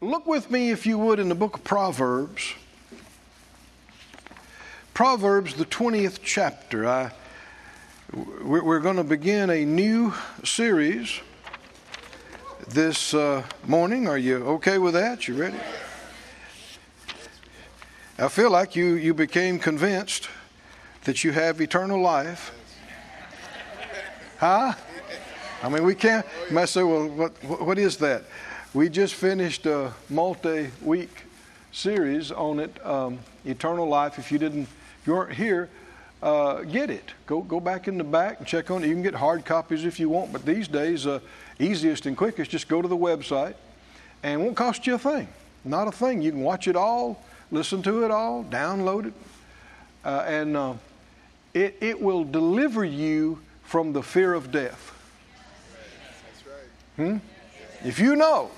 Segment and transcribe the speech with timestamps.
[0.00, 2.54] Look with me, if you would, in the book of Proverbs.
[4.94, 6.86] Proverbs, the 20th chapter.
[6.86, 7.10] I,
[8.12, 10.14] we're going to begin a new
[10.44, 11.20] series
[12.68, 14.06] this uh, morning.
[14.06, 15.26] Are you okay with that?
[15.26, 15.58] You ready?
[18.20, 20.28] I feel like you, you became convinced
[21.06, 22.54] that you have eternal life.
[24.38, 24.74] Huh?
[25.60, 26.24] I mean, we can't.
[26.48, 28.22] You might say, well, what, what is that?
[28.74, 31.24] We just finished a multi week
[31.72, 34.18] series on it, um, Eternal Life.
[34.18, 34.64] If you didn't,
[35.00, 35.70] if you weren't here,
[36.22, 37.14] uh, get it.
[37.24, 38.88] Go, go back in the back and check on it.
[38.88, 41.20] You can get hard copies if you want, but these days, uh,
[41.58, 43.54] easiest and quickest, just go to the website
[44.22, 45.28] and it won't cost you a thing.
[45.64, 46.20] Not a thing.
[46.20, 49.14] You can watch it all, listen to it all, download it,
[50.04, 50.74] uh, and uh,
[51.54, 54.92] it, it will deliver you from the fear of death.
[56.96, 57.16] Hmm?
[57.82, 58.50] If you know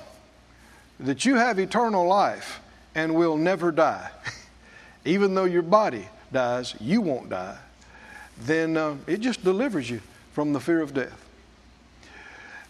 [1.00, 2.60] that you have eternal life
[2.94, 4.10] and will never die,
[5.04, 7.58] even though your body dies, you won't die,
[8.38, 10.00] then uh, it just delivers you
[10.32, 11.26] from the fear of death.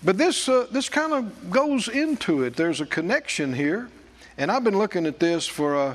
[0.02, 2.56] But this, uh, this kind of goes into it.
[2.56, 3.90] There's a connection here.
[4.38, 5.94] And I've been looking at this for, uh,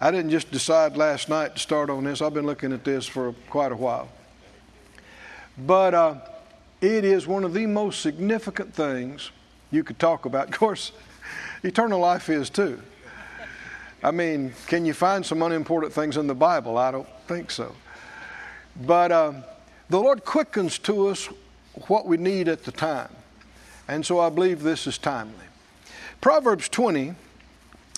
[0.00, 2.22] I didn't just decide last night to start on this.
[2.22, 4.08] I've been looking at this for quite a while.
[5.58, 6.14] But uh,
[6.80, 9.30] it is one of the most significant things
[9.70, 10.48] you could talk about.
[10.52, 10.92] Of course,
[11.62, 12.80] eternal life is too.
[14.02, 16.76] I mean, can you find some unimportant things in the Bible?
[16.76, 17.74] I don't think so.
[18.84, 19.32] But uh,
[19.88, 21.28] the Lord quickens to us
[21.86, 23.10] what we need at the time.
[23.86, 25.34] And so I believe this is timely.
[26.20, 27.14] Proverbs 20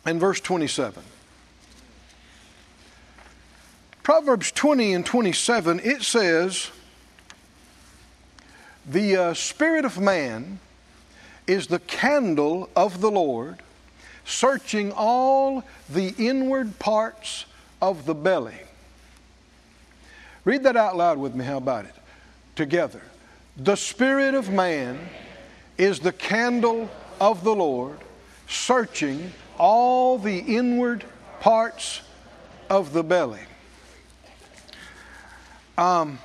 [0.04, 1.02] and verse 27.
[4.02, 6.70] Proverbs 20 and 27, it says,
[8.86, 10.58] The uh, Spirit of man
[11.46, 13.58] is the candle of the Lord,
[14.24, 17.46] searching all the inward parts
[17.82, 18.58] of the belly.
[20.44, 21.44] Read that out loud with me.
[21.44, 21.94] How about it?
[22.56, 23.02] Together.
[23.56, 24.98] The Spirit of man
[25.78, 26.90] is the candle
[27.20, 27.98] of the Lord,
[28.48, 31.04] searching all the inward
[31.40, 32.00] parts
[32.68, 33.40] of the belly.
[35.76, 36.18] Um,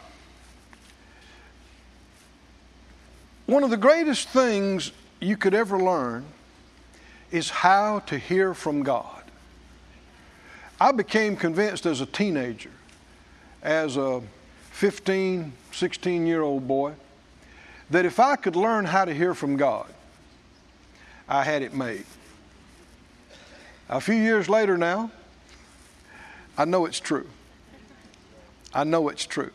[3.45, 6.25] one of the greatest things you could ever learn
[7.31, 9.23] is how to hear from God.
[10.79, 12.71] I became convinced as a teenager,
[13.61, 14.21] as a
[14.71, 16.93] 15, 16 year old boy,
[17.89, 19.87] that if I could learn how to hear from God,
[21.27, 22.05] I had it made.
[23.89, 25.11] A few years later now,
[26.57, 27.27] I know it's true.
[28.73, 29.51] I know it's true.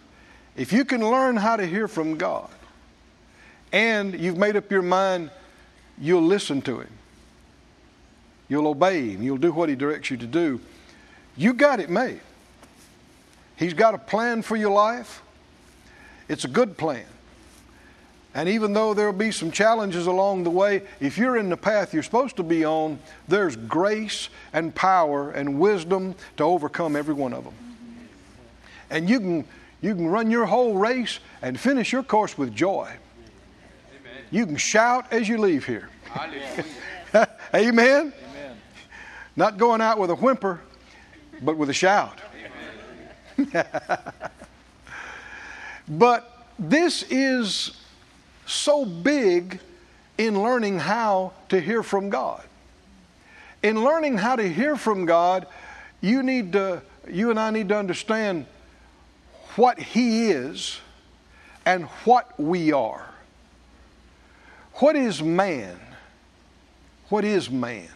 [0.57, 2.51] If you can learn how to hear from God,
[3.73, 5.31] and you've made up your mind
[5.99, 6.91] you'll listen to Him,
[8.49, 10.61] you'll obey Him, you'll do what He directs you to do,
[11.37, 12.21] you got it made.
[13.57, 15.23] He's got a plan for your life.
[16.29, 17.07] It's a good plan.
[18.35, 21.95] And even though there'll be some challenges along the way, if you're in the path
[21.95, 27.33] you're supposed to be on, there's grace and power and wisdom to overcome every one
[27.33, 27.55] of them.
[28.91, 29.45] And you can,
[29.81, 32.91] you can run your whole race and finish your course with joy.
[34.35, 35.89] You can shout as you leave here.
[37.15, 37.25] Amen.
[37.55, 38.13] Amen.
[39.37, 40.61] Not going out with a whimper,
[41.41, 42.21] but with a shout.
[45.89, 47.81] but this is
[48.45, 49.61] so big
[50.19, 52.43] in learning how to hear from God.
[53.63, 55.47] In learning how to hear from God,
[56.01, 58.47] you need to, you and I need to understand
[59.55, 60.81] what He is
[61.65, 63.14] and what we are.
[64.75, 65.79] What is man?
[67.09, 67.89] What is man?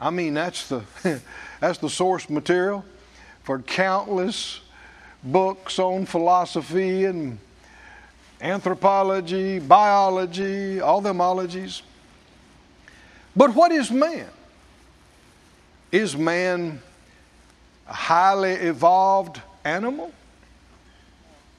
[0.00, 0.82] I mean, that's the,
[1.60, 2.84] that's the source material
[3.42, 4.60] for countless
[5.24, 7.38] books on philosophy and
[8.40, 11.82] anthropology, biology, all them ologies.
[13.34, 14.28] But what is man?
[15.90, 16.82] Is man
[17.88, 20.12] a highly evolved animal?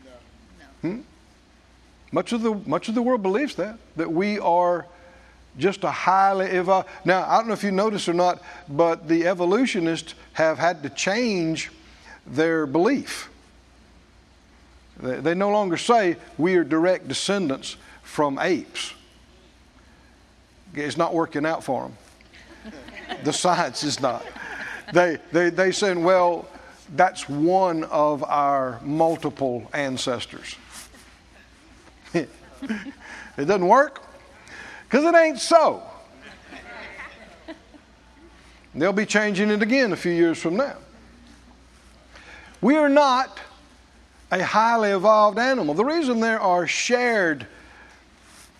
[0.05, 0.11] No.
[0.81, 1.01] Hmm?
[2.11, 4.85] Much of the much of the world believes that that we are
[5.57, 6.87] just a highly evolved.
[7.05, 10.89] Now I don't know if you notice or not, but the evolutionists have had to
[10.89, 11.71] change
[12.25, 13.29] their belief.
[14.99, 18.93] They, they no longer say we are direct descendants from apes.
[20.73, 21.83] It's not working out for
[22.63, 22.73] them.
[23.23, 24.25] the science is not.
[24.93, 26.47] They they they saying well
[26.95, 30.55] that's one of our multiple ancestors.
[32.61, 34.01] It doesn't work
[34.83, 35.83] because it ain't so.
[38.75, 40.77] They'll be changing it again a few years from now.
[42.61, 43.39] We are not
[44.31, 45.73] a highly evolved animal.
[45.73, 47.47] The reason there are shared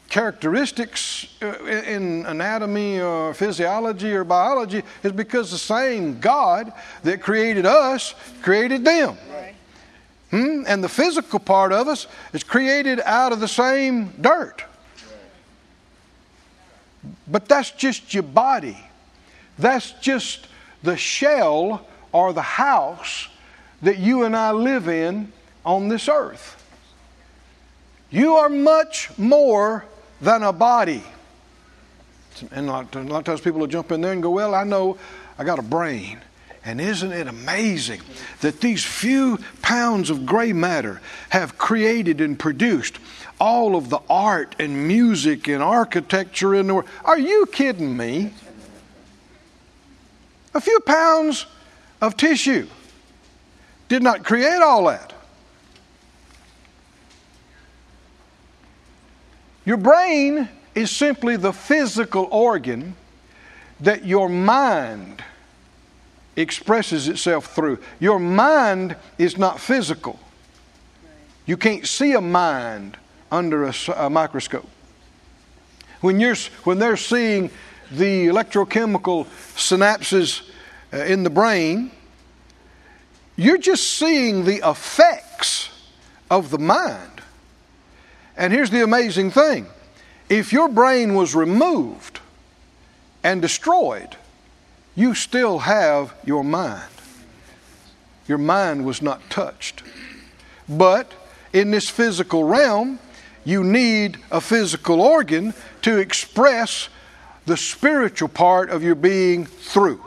[0.10, 6.74] characteristics uh, in anatomy or physiology or biology is because the same God
[7.04, 9.16] that created us created them.
[10.31, 10.64] Hmm?
[10.68, 14.64] And the physical part of us is created out of the same dirt.
[17.28, 18.78] But that's just your body.
[19.58, 20.48] That's just
[20.84, 23.28] the shell or the house
[23.81, 25.31] that you and I live in
[25.66, 26.56] on this earth.
[28.12, 29.86] You are much more
[30.22, 31.04] than a body.
[32.52, 34.56] And a lot, a lot of times people will jump in there and go, Well,
[34.56, 34.98] I know
[35.38, 36.20] I got a brain.
[36.66, 38.02] And isn't it amazing
[38.42, 43.00] that these few pounds of gray matter have created and produced
[43.40, 46.90] all of the art and music and architecture in the world?
[47.06, 48.34] Are you kidding me?
[50.54, 51.46] A few pounds
[52.02, 52.68] of tissue
[53.88, 55.14] did not create all that.
[59.66, 62.96] Your brain is simply the physical organ
[63.80, 65.24] that your mind
[66.36, 67.80] expresses itself through.
[68.00, 70.20] Your mind is not physical.
[71.46, 72.98] You can't see a mind
[73.31, 74.70] under a, a microscope.
[76.02, 77.50] When, you're, when they're seeing
[77.92, 80.50] the electrochemical synapses
[80.94, 81.92] uh, in the brain,
[83.36, 85.70] you're just seeing the effects
[86.30, 87.22] of the mind.
[88.38, 89.68] And here's the amazing thing
[90.30, 92.20] if your brain was removed
[93.24, 94.16] and destroyed,
[95.00, 96.84] you still have your mind.
[98.28, 99.81] Your mind was not touched.
[100.68, 101.13] But
[101.54, 103.00] in this physical realm,
[103.46, 105.54] you need a physical organ
[105.84, 106.90] to express
[107.46, 110.04] the spiritual part of your being through.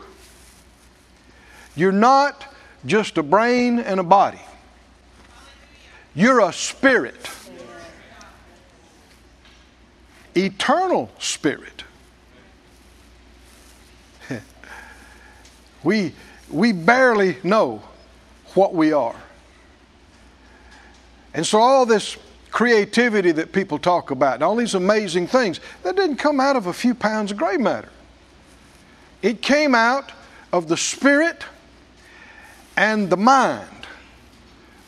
[1.75, 2.45] You're not
[2.85, 4.43] just a brain and a body,
[6.15, 7.31] you're a spirit
[10.35, 11.72] eternal spirit.
[15.83, 16.13] We,
[16.51, 17.83] we barely know
[18.55, 19.17] what we are.
[21.35, 22.17] And so, all this
[22.51, 26.67] creativity that people talk about and all these amazing things, that didn't come out of
[26.67, 27.89] a few pounds of gray matter.
[29.23, 30.13] It came out
[30.53, 31.45] of the spirit
[32.77, 33.87] and the mind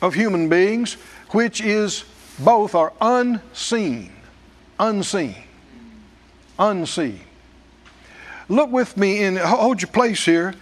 [0.02, 0.94] of human beings,
[1.30, 2.04] which is
[2.38, 4.14] both are unseen
[4.78, 5.36] unseen.
[6.58, 7.20] Unseen.
[8.48, 10.54] Look with me in, hold your place here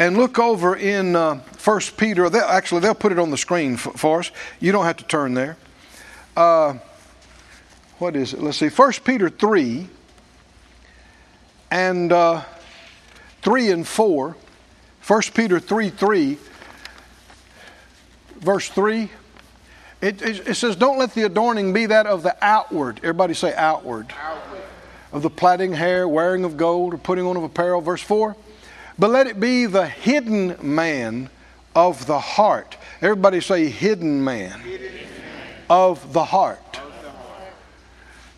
[0.00, 2.28] and look over in uh, 1 Peter.
[2.30, 4.32] They'll, actually, they'll put it on the screen for, for us.
[4.58, 5.58] You don't have to turn there.
[6.34, 6.78] Uh,
[7.98, 8.40] what is it?
[8.40, 8.70] Let's see.
[8.70, 9.86] 1 Peter 3
[11.70, 12.42] and uh,
[13.42, 14.36] 3 and 4.
[15.06, 16.38] 1 Peter 3 3,
[18.38, 19.10] verse 3.
[20.00, 22.98] It, it, it, says, Don't let the adorning be that of the outward.
[22.98, 24.14] Everybody say outward.
[24.18, 24.62] outward.
[25.12, 27.82] Of the plaiting hair, wearing of gold, or putting on of apparel.
[27.82, 28.34] Verse 4.
[29.00, 31.28] But let it be the hidden man
[31.74, 32.76] of the heart.
[33.02, 34.62] Everybody say hidden man.
[35.68, 36.78] Of, the heart.
[36.78, 37.52] of the heart.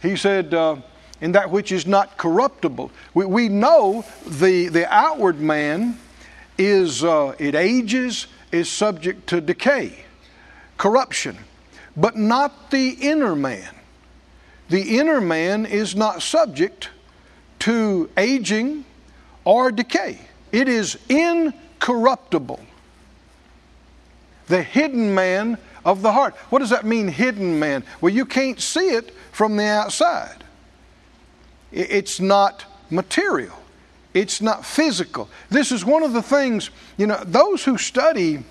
[0.01, 0.77] He said, uh,
[1.21, 2.91] in that which is not corruptible.
[3.13, 5.99] We, we know the, the outward man
[6.57, 10.05] is, uh, it ages, is subject to decay,
[10.79, 11.37] corruption
[11.97, 13.69] but not the inner man.
[14.69, 16.91] The inner man is not subject
[17.61, 18.85] to aging
[19.45, 20.19] or decay,
[20.53, 22.61] it is incorruptible.
[24.47, 26.35] The hidden man of the heart.
[26.51, 27.85] What does that mean, hidden man?
[28.01, 30.45] Well, you can't see it from the outside.
[31.73, 33.59] It's not material,
[34.15, 35.29] it's not physical.
[35.49, 38.45] This is one of the things, you know, those who study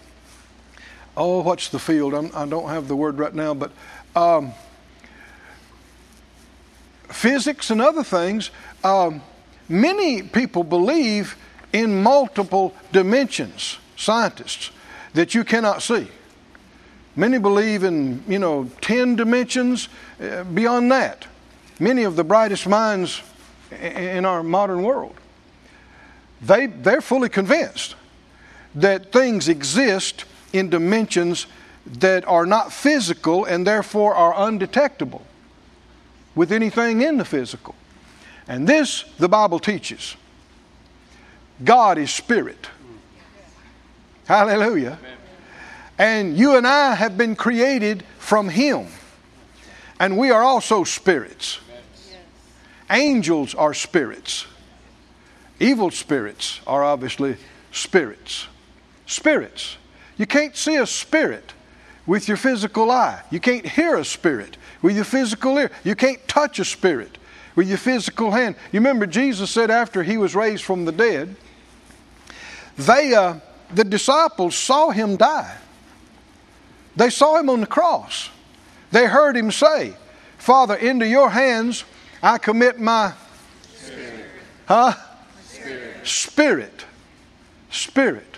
[1.15, 2.13] oh, what's the field?
[2.13, 3.71] I'm, I do not have the word right now, but
[4.15, 4.53] um,
[7.09, 8.51] physics and other things,
[8.83, 9.21] um,
[9.67, 11.35] many people believe
[11.73, 14.71] in multiple dimensions, scientists,
[15.13, 16.07] that you cannot see.
[17.15, 19.89] Many believe in, you know, 10 dimensions
[20.21, 21.27] uh, beyond that.
[21.79, 23.21] Many of the brightest minds
[23.71, 25.15] in our modern world.
[26.41, 27.95] They, they're fully convinced
[28.75, 31.47] that things exist in dimensions
[31.85, 35.25] that are not physical and therefore are undetectable
[36.35, 37.75] with anything in the physical.
[38.47, 40.15] And this the Bible teaches.
[41.63, 42.69] God is spirit.
[44.25, 44.97] Hallelujah.
[45.97, 48.87] And you and I have been created from Him.
[49.99, 51.59] And we are also spirits.
[52.89, 54.47] Angels are spirits.
[55.59, 57.37] Evil spirits are obviously
[57.71, 58.47] spirits.
[59.05, 59.77] Spirits.
[60.17, 61.53] You can't see a spirit
[62.07, 63.21] with your physical eye.
[63.29, 65.71] You can't hear a spirit with your physical ear.
[65.83, 67.17] You can't touch a spirit
[67.55, 68.55] with your physical hand.
[68.71, 71.35] You remember Jesus said after he was raised from the dead,
[72.77, 73.35] they, uh,
[73.73, 75.57] the disciples saw him die.
[76.95, 78.29] They saw him on the cross.
[78.91, 79.93] They heard him say,
[80.37, 81.85] Father, into your hands
[82.21, 83.13] I commit my
[83.75, 84.25] spirit.
[84.65, 84.93] Huh?
[85.45, 86.07] Spirit.
[86.07, 86.85] Spirit.
[87.69, 88.37] Spirit.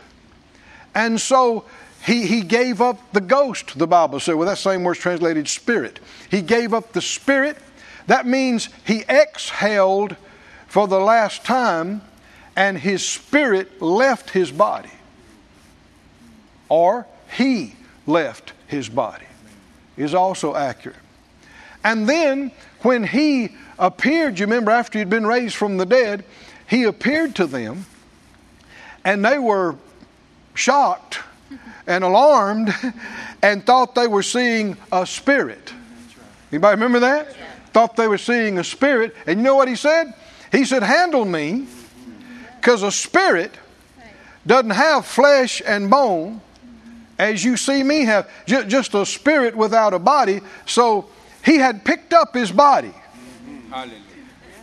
[0.95, 1.65] And so
[2.05, 4.35] he, he gave up the ghost, the Bible said.
[4.35, 5.99] Well, that same word's translated spirit.
[6.29, 7.57] He gave up the spirit.
[8.07, 10.15] That means he exhaled
[10.67, 12.01] for the last time
[12.55, 14.91] and his spirit left his body.
[16.69, 17.05] Or
[17.35, 19.25] he left his body
[19.97, 20.97] is also accurate.
[21.83, 26.23] And then when he appeared, you remember after he'd been raised from the dead,
[26.67, 27.85] he appeared to them
[29.03, 29.75] and they were
[30.53, 31.19] shocked
[31.85, 32.73] and alarmed
[33.41, 35.73] and thought they were seeing a spirit.
[36.51, 37.35] Anybody remember that?
[37.73, 39.15] Thought they were seeing a spirit.
[39.25, 40.13] And you know what he said?
[40.51, 41.67] He said, Handle me,
[42.63, 43.51] because a spirit
[44.47, 46.39] doesn't have flesh and bone
[47.19, 50.39] as you see me have, just a spirit without a body.
[50.65, 51.09] So
[51.43, 52.93] he had picked up his body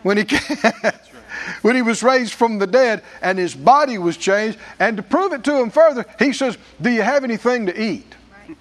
[0.02, 0.24] when he
[1.62, 4.58] when he was raised from the dead and his body was changed.
[4.78, 8.14] And to prove it to him further, he says, Do you have anything to eat?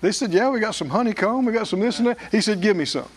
[0.00, 2.18] They said, Yeah, we got some honeycomb, we got some this and that.
[2.32, 3.08] He said, Give me some.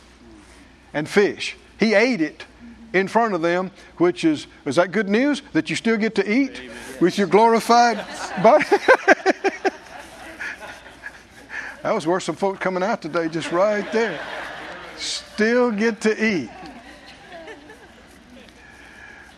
[0.93, 1.55] And fish.
[1.79, 2.45] He ate it
[2.93, 6.31] in front of them, which is, is that good news that you still get to
[6.31, 6.75] eat Amen.
[6.99, 8.05] with your glorified
[8.43, 8.65] body?
[11.83, 14.19] that was worth some folks coming out today, just right there.
[14.97, 16.49] Still get to eat.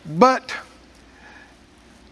[0.05, 0.53] But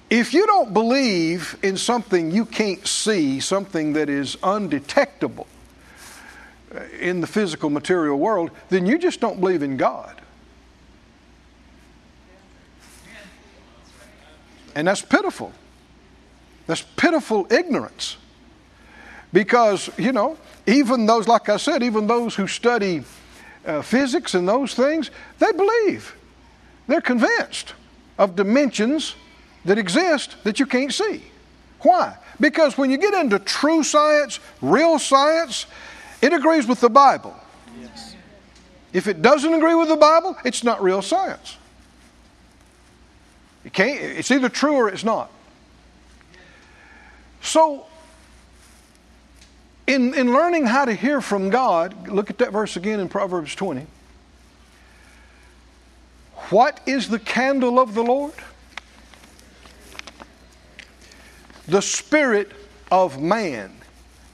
[0.10, 5.48] if you don't believe in something you can't see, something that is undetectable
[6.74, 10.21] uh, in the physical material world, then you just don't believe in God.
[14.76, 15.52] And that's pitiful.
[16.68, 18.18] That's pitiful ignorance.
[19.34, 20.38] Because, you know,
[20.68, 23.04] even those, like I said, even those who study
[23.66, 26.16] uh, physics and those things, they believe.
[26.88, 27.74] They're convinced
[28.18, 29.16] of dimensions
[29.66, 31.24] that exist that you can't see.
[31.80, 32.18] Why?
[32.40, 35.66] Because when you get into true science, real science,
[36.22, 37.36] it agrees with the Bible.
[37.80, 38.16] Yes.
[38.94, 41.58] If it doesn't agree with the Bible, it's not real science.
[43.64, 45.32] You can't, it's either true or it's not.
[47.42, 47.86] So,
[49.88, 53.56] in, in learning how to hear from God, look at that verse again in Proverbs
[53.56, 53.86] 20.
[56.50, 58.34] What is the candle of the Lord?
[61.68, 62.52] The Spirit
[62.92, 63.72] of man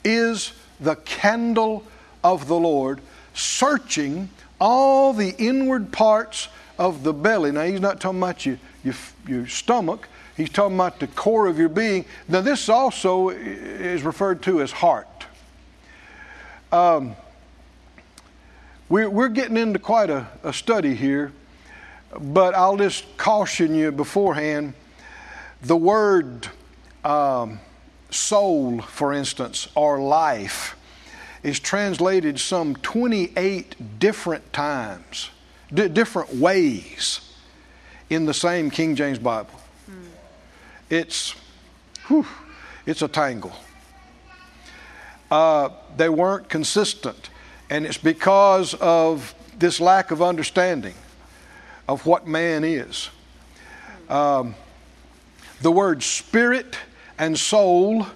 [0.03, 1.84] is the candle
[2.24, 3.01] of the Lord,
[3.34, 4.29] searching
[4.60, 6.48] all the inward parts
[6.79, 7.51] of the belly.
[7.51, 8.57] Now, he's not talking about you
[8.88, 8.96] your,
[9.27, 10.07] your stomach.
[10.36, 12.05] He's talking about the core of your being.
[12.27, 15.25] Now, this also is referred to as heart.
[16.72, 17.15] Um,
[18.89, 21.31] we're, we're getting into quite a, a study here,
[22.19, 24.74] but I'll just caution you beforehand.
[25.62, 26.48] The word
[27.03, 27.60] um,
[28.12, 30.75] soul, for instance, or life,
[31.41, 35.31] is translated some 28 different times,
[35.74, 37.26] d- different ways
[38.10, 39.60] in the same King James Bible.
[39.86, 40.06] Hmm.
[40.90, 41.36] It's,
[42.08, 42.26] whew,
[42.86, 43.54] it's a tangle.
[45.30, 47.30] Uh, they weren't consistent,
[47.70, 50.94] and it's because of this lack of understanding
[51.88, 53.10] of what man is.
[54.10, 54.56] Um,
[55.62, 56.78] the words spirit
[57.18, 58.08] and soul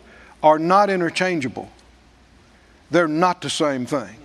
[0.43, 1.69] are not interchangeable.
[2.91, 4.15] They're not the same thing.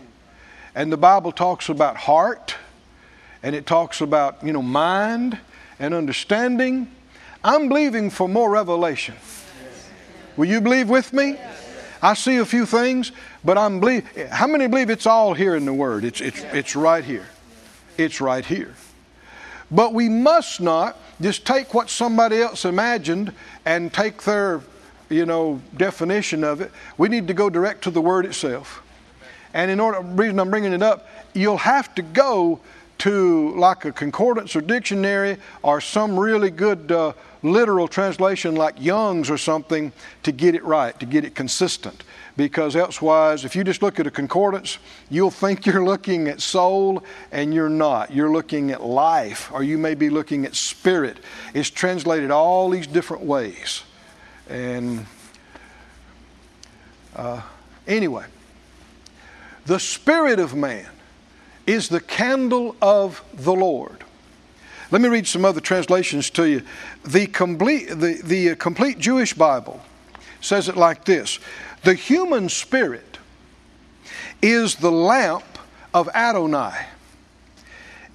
[0.75, 2.54] And the Bible talks about heart,
[3.42, 5.38] and it talks about, you know, mind,
[5.78, 6.90] and understanding.
[7.45, 9.14] I'm believing for more revelation.
[10.37, 11.38] Will you believe with me?
[12.02, 13.12] I see a few things,
[13.45, 14.06] but I'm believe.
[14.30, 16.04] How many believe it's all here in the Word?
[16.04, 17.26] It's it's it's right here.
[17.97, 18.75] It's right here.
[19.71, 23.33] But we must not just take what somebody else imagined
[23.64, 24.61] and take their,
[25.09, 26.71] you know, definition of it.
[26.99, 28.83] We need to go direct to the Word itself.
[29.54, 32.61] And in order, reason I'm bringing it up, you'll have to go
[32.98, 37.12] to like a concordance or dictionary or some really good uh,
[37.42, 42.02] literal translation like Young's or something to get it right, to get it consistent.
[42.36, 44.78] Because elsewise, if you just look at a concordance,
[45.10, 48.12] you'll think you're looking at soul and you're not.
[48.12, 51.18] You're looking at life or you may be looking at spirit.
[51.54, 53.82] It's translated all these different ways.
[54.48, 55.06] And
[57.14, 57.40] uh,
[57.86, 58.26] anyway,
[59.64, 60.86] the spirit of man
[61.66, 64.04] is the candle of the Lord.
[64.90, 66.62] Let me read some other translations to you.
[67.04, 69.80] The complete, the, the uh, complete Jewish Bible
[70.40, 71.40] says it like this
[71.82, 73.18] The human spirit
[74.40, 75.44] is the lamp
[75.92, 76.87] of Adonai.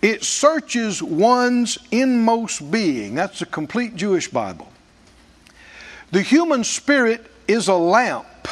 [0.02, 3.16] It searches one's inmost being.
[3.16, 4.68] That's the complete Jewish Bible.
[6.12, 8.48] The human spirit is a lamp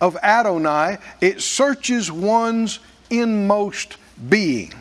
[0.00, 0.98] of Adonai.
[1.20, 2.80] It searches one's
[3.10, 3.96] inmost
[4.28, 4.72] being.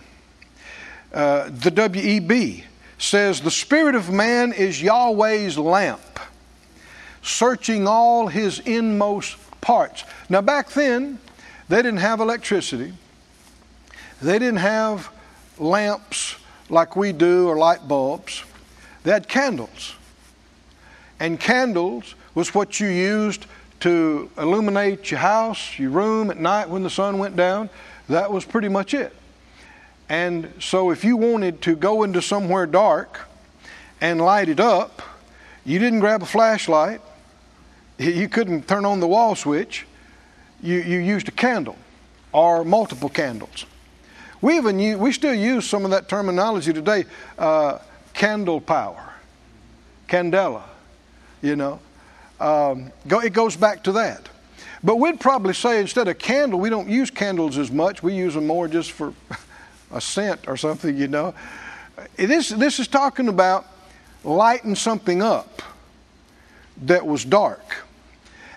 [1.13, 2.63] Uh, the WEB
[2.98, 6.20] says, The spirit of man is Yahweh's lamp,
[7.22, 10.03] searching all his inmost parts.
[10.30, 11.20] Now, back then,
[11.70, 12.94] they didn't have electricity,
[14.22, 15.12] they didn't have
[15.58, 16.36] lamps
[16.70, 18.44] like we do or light bulbs,
[19.03, 19.96] they had candles.
[21.20, 23.46] And candles was what you used
[23.82, 27.70] to illuminate your house, your room at night when the sun went down.
[28.10, 29.15] That was pretty much it.
[30.10, 33.22] And so, if you wanted to go into somewhere dark
[34.01, 35.01] and light it up,
[35.65, 37.01] you didn't grab a flashlight.
[38.00, 39.86] You couldn't turn on the wall switch.
[40.63, 41.77] You, you used a candle
[42.33, 43.65] or multiple candles.
[44.41, 47.05] We even use, we still use some of that terminology today.
[47.38, 47.77] Uh,
[48.13, 49.13] candle power,
[50.10, 50.63] candela.
[51.41, 51.79] You know,
[52.39, 54.27] um, go, it goes back to that.
[54.83, 58.03] But we'd probably say instead of candle, we don't use candles as much.
[58.03, 59.13] We use them more just for
[59.91, 61.33] a scent or something, you know.
[61.97, 63.65] Uh, this, this is talking about
[64.23, 65.61] lighting something up
[66.83, 67.77] that was dark.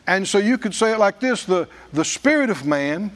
[0.07, 3.11] And so you could say it like this the, the spirit of man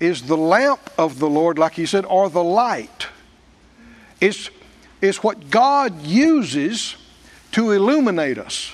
[0.00, 3.08] is the lamp of the Lord, like he said, or the light.
[4.20, 4.50] It's,
[5.00, 6.96] it's what God uses
[7.52, 8.72] to illuminate us.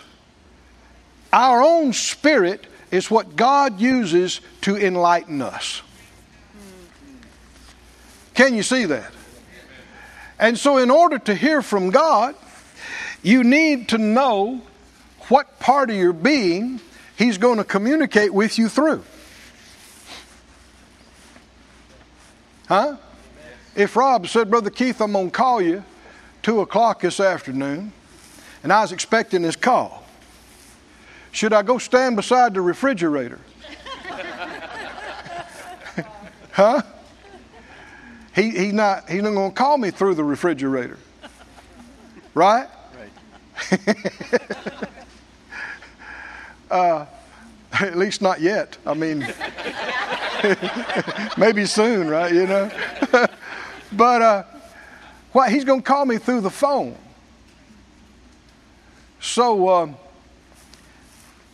[1.33, 5.83] Our own spirit is what God uses to enlighten us.
[8.35, 9.13] Can you see that?
[10.39, 12.35] And so, in order to hear from God,
[13.23, 14.63] you need to know
[15.29, 16.81] what part of your being
[17.17, 19.05] He's going to communicate with you through.
[22.69, 22.97] Huh?
[23.77, 25.85] If Rob said, Brother Keith, I'm going to call you
[26.43, 27.93] 2 o'clock this afternoon,
[28.63, 30.04] and I was expecting his call,
[31.35, 33.41] should I go stand beside the refrigerator?
[36.53, 36.81] huh?
[38.37, 40.97] He, he's not, he's not going to call me through the refrigerator.
[42.35, 42.69] Right?
[42.97, 43.89] Right.
[46.71, 47.07] uh,
[47.73, 48.79] at least not yet.
[48.87, 49.27] I mean,
[51.37, 52.33] maybe soon, right?
[52.33, 52.71] You know?
[53.91, 54.45] but uh,
[55.49, 56.97] he's going to call me through the phone.
[59.21, 59.89] So, uh,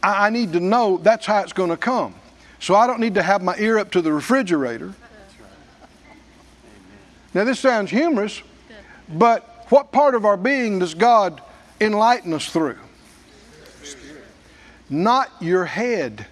[0.02, 2.14] I, I need to know that's how it's going to come.
[2.58, 4.94] So I don't need to have my ear up to the refrigerator.
[7.32, 8.42] Now, this sounds humorous,
[9.08, 11.40] but what part of our being does God
[11.80, 12.78] enlighten us through?
[14.88, 16.26] Not your head.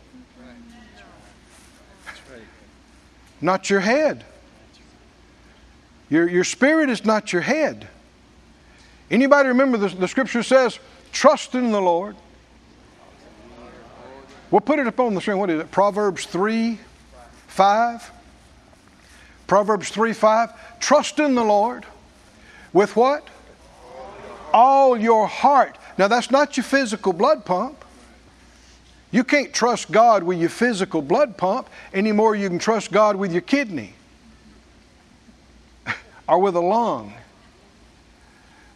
[3.41, 4.25] Not your head.
[6.11, 7.87] Your, your spirit is not your head.
[9.11, 10.79] Anybody remember the, the scripture says,
[11.13, 12.17] trust in the Lord
[14.51, 15.39] We'll put it up on the screen.
[15.39, 15.71] What is it?
[15.71, 16.79] Proverbs 3
[17.49, 18.13] 5.
[19.47, 20.81] Proverbs 3 5.
[20.81, 21.85] Trust in the Lord
[22.73, 23.27] with what?
[24.53, 25.77] All your heart.
[25.99, 27.85] Now, that's not your physical blood pump.
[29.11, 32.37] You can't trust God with your physical blood pump anymore.
[32.37, 33.95] You can trust God with your kidney
[36.29, 37.15] or with a lung.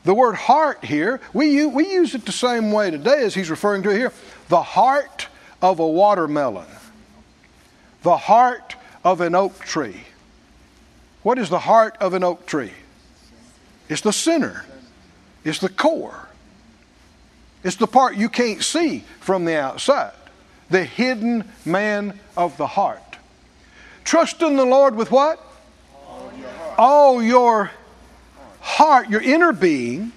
[0.05, 3.85] The word heart here, we, we use it the same way today as he's referring
[3.85, 4.13] to here.
[4.49, 5.29] The heart
[5.63, 6.67] of a watermelon,
[8.03, 10.03] the heart of an oak tree.
[11.23, 12.73] What is the heart of an oak tree?
[13.89, 14.65] It's the center,
[15.45, 16.29] it's the core,
[17.63, 20.15] it's the part you can't see from the outside,
[20.69, 22.99] the hidden man of the heart.
[24.05, 25.41] Trust in the Lord with what?
[26.77, 27.71] All your heart, your,
[28.61, 30.11] heart your inner being,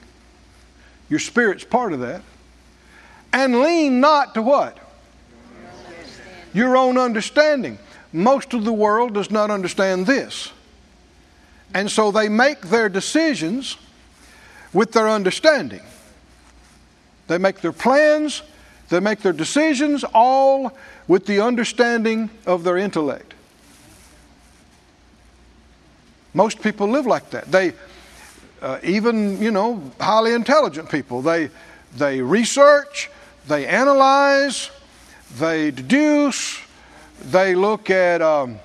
[1.08, 2.24] your spirit's part of that,
[3.32, 4.80] and lean not to what?
[6.56, 7.78] Your own understanding.
[8.14, 10.52] Most of the world does not understand this.
[11.74, 13.76] And so they make their decisions
[14.72, 15.82] with their understanding.
[17.28, 18.42] They make their plans,
[18.90, 23.34] they make their decisions all with the understanding of their intellect.
[26.34, 27.52] Most people live like that.
[27.52, 27.74] They,
[28.62, 31.50] uh, even you know, highly intelligent people, they
[31.98, 33.10] they research,
[33.48, 34.70] they analyze,
[35.38, 36.60] they deduce,
[37.22, 38.60] they look at um,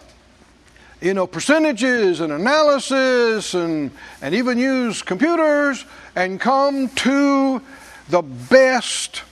[1.01, 3.91] you know percentages and analysis and
[4.23, 7.61] and even use computers and come to
[8.09, 9.23] the best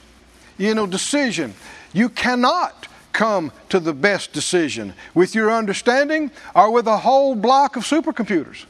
[0.57, 1.55] you know decision.
[1.93, 7.77] You cannot come to the best decision with your understanding or with a whole block
[7.77, 8.65] of supercomputers.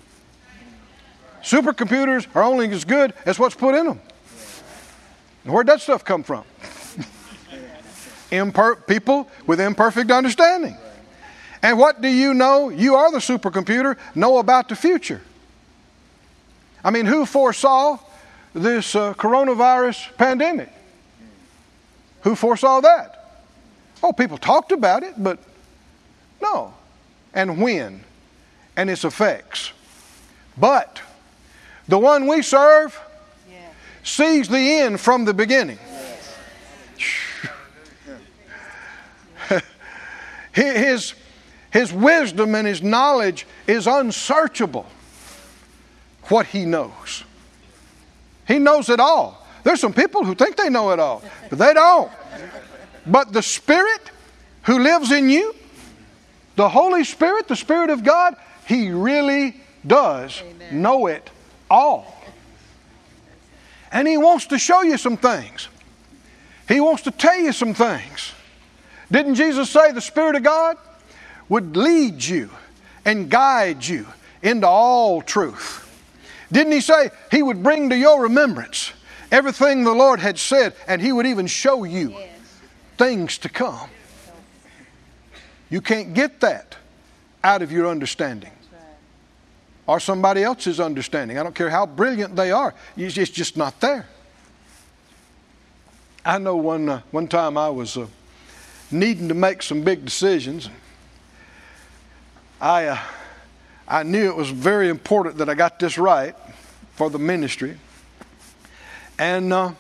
[1.43, 4.01] Supercomputers are only as good as what's put in them.
[5.45, 6.45] Where'd that stuff come from?
[8.31, 10.77] Imper- people with imperfect understanding.
[11.63, 12.69] And what do you know?
[12.69, 15.21] You are the supercomputer, know about the future.
[16.85, 17.99] I mean, who foresaw
[18.55, 20.71] this uh, coronavirus pandemic?
[22.23, 23.15] Who foresaw that?
[24.03, 25.39] Oh, people talked about it, but
[26.41, 26.75] no.
[27.35, 28.05] And when?
[28.77, 29.73] And its effects.
[30.57, 31.01] But
[31.89, 32.99] the one we serve
[33.51, 33.57] yeah.
[34.05, 35.79] sees the end from the beginning.
[40.63, 41.15] His,
[41.71, 44.87] his wisdom and his knowledge is unsearchable.
[46.25, 47.25] What he knows.
[48.47, 49.47] He knows it all.
[49.65, 52.11] There's some people who think they know it all, but they don't.
[53.07, 54.11] But the Spirit
[54.63, 55.55] who lives in you,
[56.57, 60.83] the Holy Spirit, the Spirit of God, He really does Amen.
[60.83, 61.31] know it
[61.71, 62.15] all.
[63.93, 65.69] And He wants to show you some things.
[66.69, 68.33] He wants to tell you some things.
[69.11, 70.77] Didn't Jesus say the Spirit of God
[71.49, 72.51] would lead you
[73.05, 74.07] and guide you
[74.43, 75.85] into all truth?
[76.53, 78.93] Didn't He say He would bring to your remembrance
[79.31, 82.15] everything the Lord had said and He would even show you
[82.97, 83.89] things to come?
[85.71, 86.77] You can't get that
[87.45, 88.53] out of your understanding
[89.87, 91.39] or somebody else's understanding.
[91.39, 94.07] I don't care how brilliant they are, it's just not there.
[96.25, 98.07] I know one, uh, one time I was uh,
[98.91, 100.69] needing to make some big decisions.
[102.61, 102.99] I, uh,
[103.87, 106.35] I knew it was very important that I got this right
[106.95, 107.79] for the ministry.
[109.19, 109.73] And uh,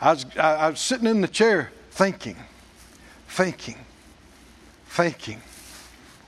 [0.00, 2.36] I, was, I, I was sitting in the chair thinking,
[3.28, 3.78] thinking,
[4.88, 5.40] thinking.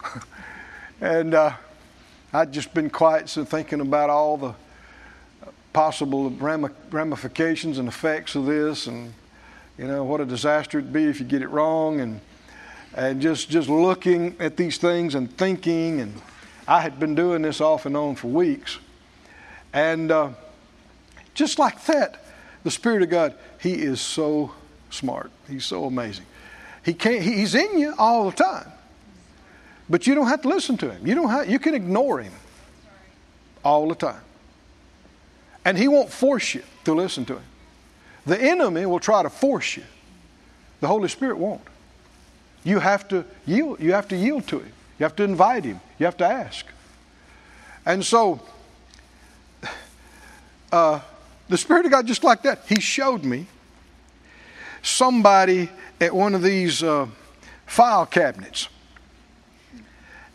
[1.00, 1.52] and uh,
[2.32, 4.54] I'd just been quiet so thinking about all the
[5.72, 9.14] possible ramifications and effects of this, and
[9.78, 12.20] you know what a disaster it'd be if you get it wrong, and
[12.94, 16.14] and just just looking at these things and thinking, and
[16.66, 18.78] I had been doing this off and on for weeks,
[19.72, 20.30] and uh,
[21.34, 22.24] just like that,
[22.64, 24.52] the Spirit of God, He is so
[24.90, 25.30] smart.
[25.48, 26.26] He's so amazing.
[26.84, 27.22] He can't.
[27.22, 28.72] He's in you all the time.
[29.90, 31.06] But you don't have to listen to him.
[31.06, 32.32] You don't have, you can ignore him
[33.64, 34.20] all the time.
[35.64, 37.44] And he won't force you to listen to him.
[38.28, 39.84] The enemy will try to force you.
[40.80, 41.62] The Holy Spirit won't.
[42.62, 44.72] You have to yield, you have to yield to him.
[44.98, 45.80] You have to invite him.
[45.98, 46.66] You have to ask.
[47.86, 48.40] And so
[50.72, 51.00] uh,
[51.48, 53.46] the Spirit of God, just like that, He showed me
[54.82, 57.06] somebody at one of these uh,
[57.66, 58.68] file cabinets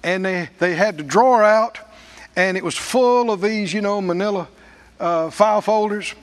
[0.04, 1.80] and they, they had the drawer out,
[2.36, 4.48] and it was full of these, you know, manila
[5.00, 6.14] uh, file folders.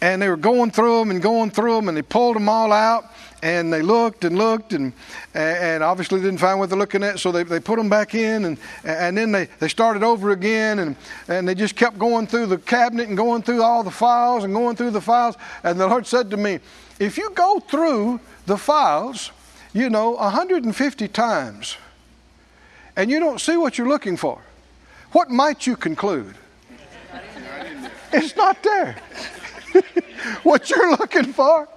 [0.00, 2.72] And they were going through them and going through them, and they pulled them all
[2.72, 3.06] out,
[3.42, 4.92] and they looked and looked, and
[5.34, 8.44] and obviously didn't find what they're looking at, so they, they put them back in,
[8.44, 10.96] and and then they, they started over again, and
[11.28, 14.52] and they just kept going through the cabinet and going through all the files and
[14.52, 16.60] going through the files, and the Lord said to me,
[16.98, 19.30] if you go through the files,
[19.72, 21.76] you know, 150 times
[22.96, 24.40] and you don't see what you're looking for,
[25.12, 26.34] what might you conclude?
[28.12, 28.96] It's not there.
[30.42, 31.68] what you're looking for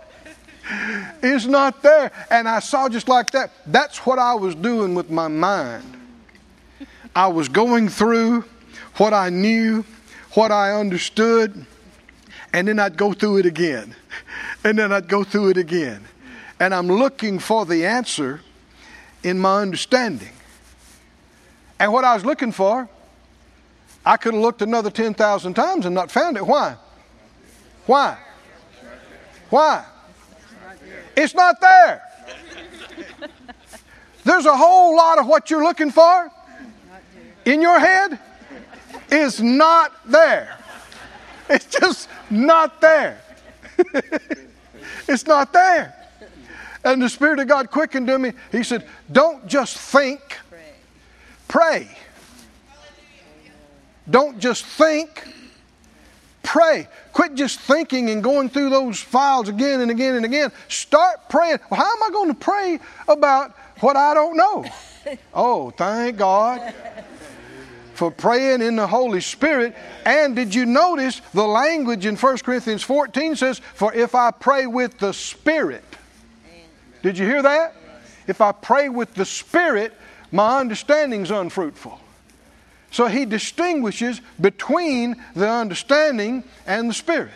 [1.22, 2.12] is not there.
[2.30, 3.52] And I saw just like that.
[3.66, 5.98] That's what I was doing with my mind.
[7.16, 8.46] I was going through
[8.96, 9.84] what I knew,
[10.34, 11.66] what I understood,
[12.54, 13.96] and then I'd go through it again.
[14.64, 16.06] And then I'd go through it again.
[16.60, 18.42] And I'm looking for the answer
[19.24, 20.32] in my understanding.
[21.80, 22.90] And what I was looking for,
[24.06, 26.46] I could have looked another 10,000 times and not found it.
[26.46, 26.76] Why?
[27.90, 28.20] Why?
[29.50, 29.84] Why?
[31.18, 32.04] It's not there.
[34.24, 36.30] There's a whole lot of what you're looking for
[37.46, 38.20] in your head,
[39.10, 40.56] is not there.
[41.50, 43.20] It's just not there.
[45.08, 45.96] it's not there.
[46.84, 48.34] And the Spirit of God quickened to me.
[48.52, 50.38] He said, Don't just think,
[51.48, 51.90] pray.
[54.08, 55.39] Don't just think,
[56.50, 56.88] pray.
[57.14, 60.52] Quit just thinking and going through those files again and again and again.
[60.68, 61.60] Start praying.
[61.70, 64.66] Well, how am I going to pray about what I don't know?
[65.34, 66.74] Oh, thank God
[67.94, 69.76] for praying in the Holy Spirit.
[70.06, 74.68] And did you notice the language in 1 Corinthians 14 says, For if I pray
[74.68, 75.84] with the Spirit,
[77.02, 77.76] did you hear that?
[78.28, 79.94] If I pray with the Spirit,
[80.32, 81.99] my understanding's unfruitful.
[82.92, 87.32] So he distinguishes between the understanding and the Spirit.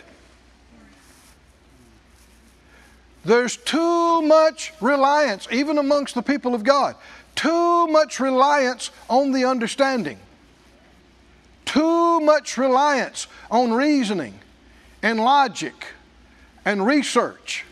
[3.24, 6.96] There's too much reliance, even amongst the people of God,
[7.34, 10.18] too much reliance on the understanding,
[11.64, 14.34] too much reliance on reasoning
[15.02, 15.86] and logic
[16.64, 17.64] and research.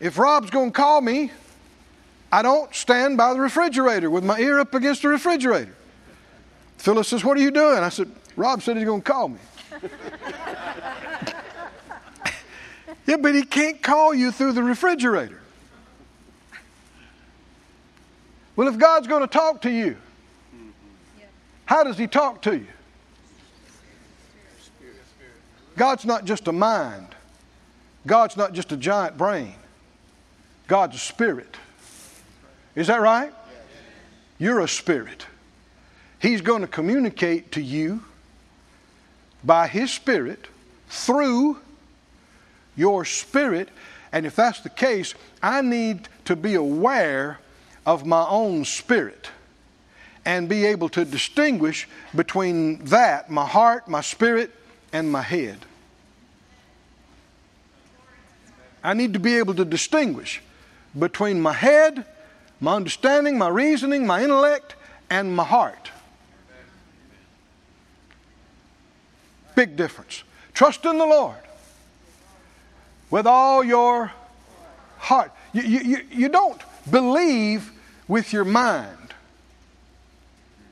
[0.00, 1.32] If Rob's going to call me,
[2.30, 5.74] I don't stand by the refrigerator with my ear up against the refrigerator.
[6.76, 7.78] Phyllis says, What are you doing?
[7.78, 9.38] I said, Rob said he's going to call me.
[13.06, 15.40] yeah, but he can't call you through the refrigerator.
[18.56, 19.96] Well, if God's going to talk to you,
[21.64, 22.66] how does he talk to you?
[25.76, 27.14] God's not just a mind.
[28.06, 29.54] God's not just a giant brain.
[30.66, 31.56] God's a spirit.
[32.78, 33.32] Is that right?
[34.38, 35.26] You're a spirit.
[36.20, 38.04] He's going to communicate to you
[39.42, 40.46] by His Spirit
[40.88, 41.58] through
[42.76, 43.70] your spirit.
[44.12, 47.40] And if that's the case, I need to be aware
[47.84, 49.28] of my own spirit
[50.24, 54.54] and be able to distinguish between that, my heart, my spirit,
[54.92, 55.58] and my head.
[58.84, 60.40] I need to be able to distinguish
[60.96, 62.06] between my head,
[62.60, 64.74] my understanding, my reasoning, my intellect,
[65.10, 65.90] and my heart.
[69.54, 70.22] Big difference.
[70.54, 71.36] Trust in the Lord
[73.10, 74.12] with all your
[74.98, 75.32] heart.
[75.52, 77.72] You, you, you don't believe
[78.06, 79.14] with your mind,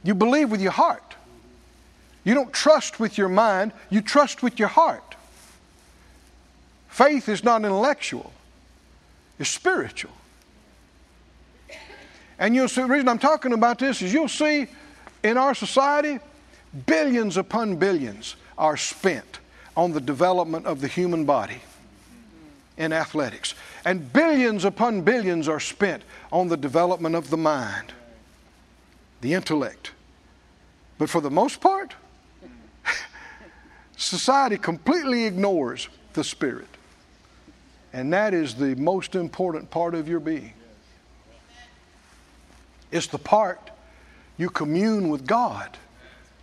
[0.02, 1.02] you believe with your heart.
[2.24, 5.14] You don't trust with your mind, you trust with your heart.
[6.88, 8.32] Faith is not intellectual,
[9.38, 10.12] it's spiritual.
[12.38, 14.66] And you'll see the reason I'm talking about this is you'll see
[15.22, 16.18] in our society,
[16.86, 19.40] billions upon billions are spent
[19.76, 21.60] on the development of the human body
[22.76, 23.54] in athletics.
[23.84, 27.92] And billions upon billions are spent on the development of the mind,
[29.20, 29.92] the intellect.
[30.98, 31.94] But for the most part,
[33.96, 36.68] society completely ignores the spirit.
[37.92, 40.52] And that is the most important part of your being.
[42.90, 43.70] It's the part
[44.36, 45.76] you commune with God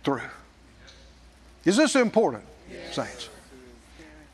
[0.02, 0.20] through.
[1.64, 2.94] Is this important, yes.
[2.94, 3.28] saints?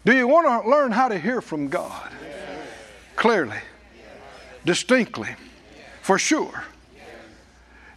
[0.05, 2.11] Do you want to learn how to hear from God?
[2.23, 2.67] Yes.
[3.17, 4.07] Clearly, yes.
[4.65, 5.29] distinctly,
[6.03, 6.65] for sure.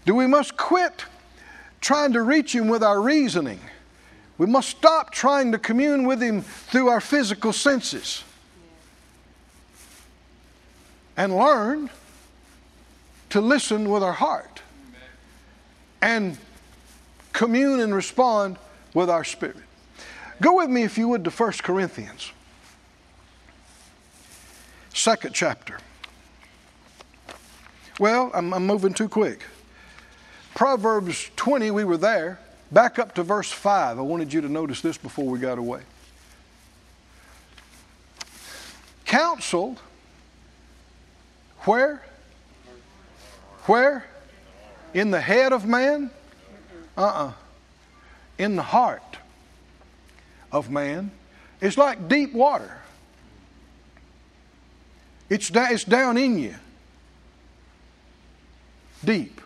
[0.05, 1.05] Do we must quit
[1.79, 3.59] trying to reach Him with our reasoning?
[4.37, 8.23] We must stop trying to commune with Him through our physical senses
[11.15, 11.89] and learn
[13.33, 14.61] to listen with our heart
[16.03, 16.37] and
[17.31, 18.57] commune and respond
[18.93, 19.57] with our spirit.
[20.39, 22.31] Go with me, if you would, to 1 Corinthians,
[24.93, 25.79] second chapter.
[27.99, 29.41] Well, I'm, I'm moving too quick.
[30.53, 32.39] Proverbs 20, we were there.
[32.71, 33.97] Back up to verse 5.
[33.97, 35.81] I wanted you to notice this before we got away.
[39.05, 39.77] Counsel,
[41.61, 42.03] where?
[43.65, 44.05] Where?
[44.93, 46.11] In the head of man?
[46.97, 47.27] Uh uh-uh.
[47.27, 47.33] uh
[48.37, 49.17] In the heart
[50.51, 51.11] of man.
[51.61, 52.77] It's like deep water,
[55.29, 56.55] it's, da- it's down in you.
[59.03, 59.41] Deep.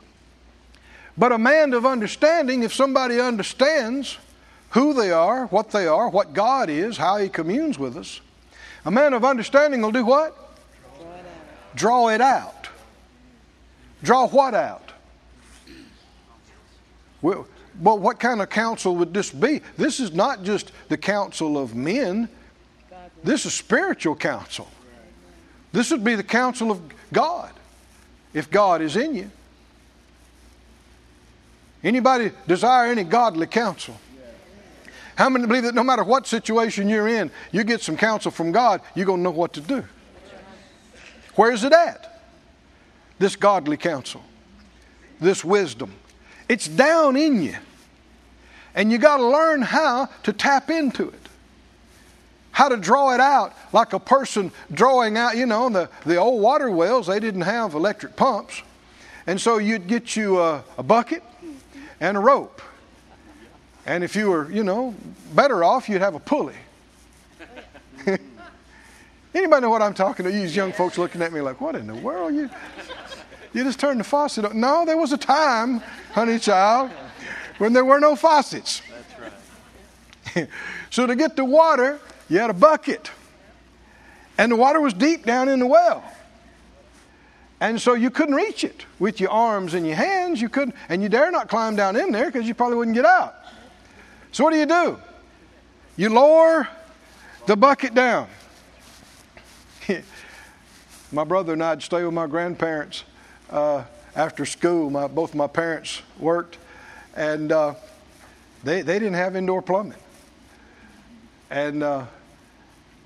[1.17, 4.17] But a man of understanding, if somebody understands
[4.71, 8.19] who they are, what they are, what God is, how He communes with us,
[8.83, 10.35] a man of understanding will do what?
[10.97, 11.75] Draw it out.
[11.75, 12.56] Draw it out.
[14.03, 14.91] Draw what out?
[17.21, 17.47] Well,
[17.81, 19.61] but what kind of counsel would this be?
[19.77, 22.29] This is not just the counsel of men,
[23.23, 24.67] this is spiritual counsel.
[25.71, 26.81] This would be the counsel of
[27.11, 27.51] God
[28.33, 29.31] if God is in you.
[31.83, 33.99] Anybody desire any godly counsel?
[35.15, 38.51] How many believe that no matter what situation you're in, you get some counsel from
[38.51, 39.83] God, you're going to know what to do?
[41.35, 42.16] Where is it at?
[43.19, 44.23] This godly counsel,
[45.19, 45.91] this wisdom.
[46.47, 47.55] It's down in you.
[48.75, 51.29] And you got to learn how to tap into it.
[52.51, 56.41] How to draw it out like a person drawing out, you know, the, the old
[56.41, 58.61] water wells, they didn't have electric pumps.
[59.25, 61.23] And so you'd get you a, a bucket
[61.99, 62.61] and a rope.
[63.85, 64.95] And if you were, you know,
[65.33, 66.55] better off, you'd have a pulley.
[69.33, 70.31] Anybody know what I'm talking to?
[70.31, 72.31] These young folks looking at me like, what in the world?
[72.31, 72.49] Are you,
[73.53, 74.59] you just turned the faucet on.
[74.59, 75.79] No, there was a time,
[76.13, 76.91] honey child,
[77.57, 78.81] when there were no faucets.
[78.89, 80.47] That's right.
[80.89, 83.11] so to get the water, you had a bucket.
[84.37, 86.03] And the water was deep down in the well.
[87.59, 90.39] And so you couldn't reach it with your arms and your hands.
[90.39, 93.05] You couldn't, and you dare not climb down in there because you probably wouldn't get
[93.05, 93.35] out.
[94.31, 94.99] So what do you do?
[95.95, 96.67] You lower
[97.47, 98.27] the bucket down.
[101.11, 103.03] my brother and I'd stay with my grandparents
[103.49, 103.83] uh,
[104.15, 104.89] after school.
[104.89, 106.57] My, both my parents worked,
[107.15, 107.75] and uh,
[108.63, 109.97] they, they didn't have indoor plumbing.
[111.49, 112.05] And uh,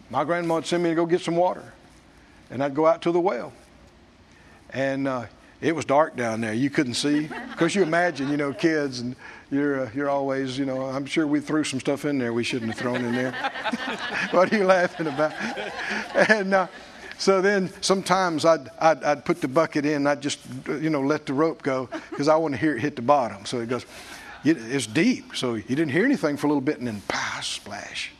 [0.09, 1.73] my grandma would send me to go get some water,
[2.49, 3.53] and I'd go out to the well.
[4.73, 5.25] And uh,
[5.61, 6.53] it was dark down there.
[6.53, 7.29] You couldn't see.
[7.51, 9.15] Because you imagine, you know, kids, and
[9.51, 12.43] you're, uh, you're always, you know, I'm sure we threw some stuff in there we
[12.43, 13.31] shouldn't have thrown in there.
[14.31, 15.33] what are you laughing about?
[16.29, 16.67] And uh,
[17.21, 21.27] so then sometimes I'd, I'd, I'd, put the bucket in, I'd just, you know, let
[21.27, 23.45] the rope go because I want to hear it hit the bottom.
[23.45, 23.85] So it goes,
[24.43, 25.35] it's deep.
[25.35, 28.11] So you didn't hear anything for a little bit and then, pow, splash.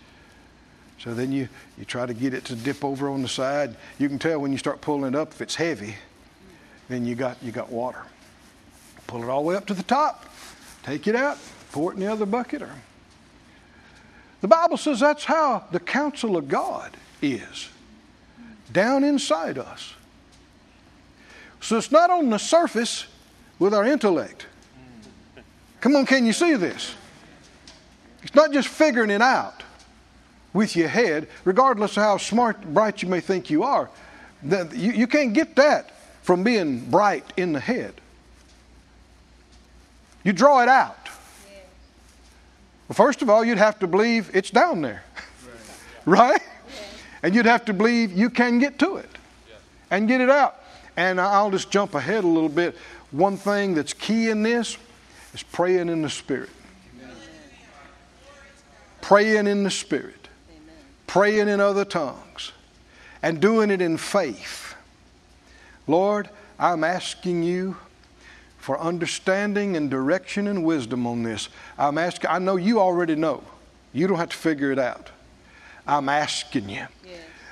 [1.00, 3.76] So then you, you try to get it to dip over on the side.
[3.98, 5.96] You can tell when you start pulling it up if it's heavy,
[6.88, 8.04] then you got, you got water.
[9.08, 10.32] Pull it all the way up to the top,
[10.84, 11.40] take it out,
[11.72, 12.62] pour it in the other bucket.
[12.62, 12.70] Or...
[14.42, 17.71] The Bible says that's how the counsel of God is
[18.72, 19.94] down inside us.
[21.62, 23.06] So it's not on the surface
[23.60, 24.48] with our intellect.
[25.80, 26.96] Come on, can you see this?
[28.24, 29.64] It's not just figuring it out
[30.54, 33.90] with your head, regardless of how smart, bright you may think you are.
[34.74, 35.92] You, can't get that
[36.24, 37.94] from being bright in the head.
[40.24, 40.98] You draw it out.
[42.88, 45.04] Well, first of all, you'd have to believe it's down there,
[46.06, 46.42] right?
[47.24, 49.10] And you'd have to believe you can get to it
[49.90, 50.56] and get it out.
[50.98, 52.76] And I'll just jump ahead a little bit.
[53.12, 54.78] One thing that's key in this
[55.34, 56.50] is praying in the Spirit.
[59.02, 60.28] Praying in the Spirit.
[61.08, 62.52] Praying in other tongues.
[63.22, 64.76] And doing it in faith.
[65.88, 67.78] Lord, I'm asking you
[68.58, 71.50] for understanding and direction and wisdom on this.
[71.78, 73.44] I'm asking, I know you already know.
[73.92, 75.10] You don't have to figure it out.
[75.88, 76.86] I'm asking you.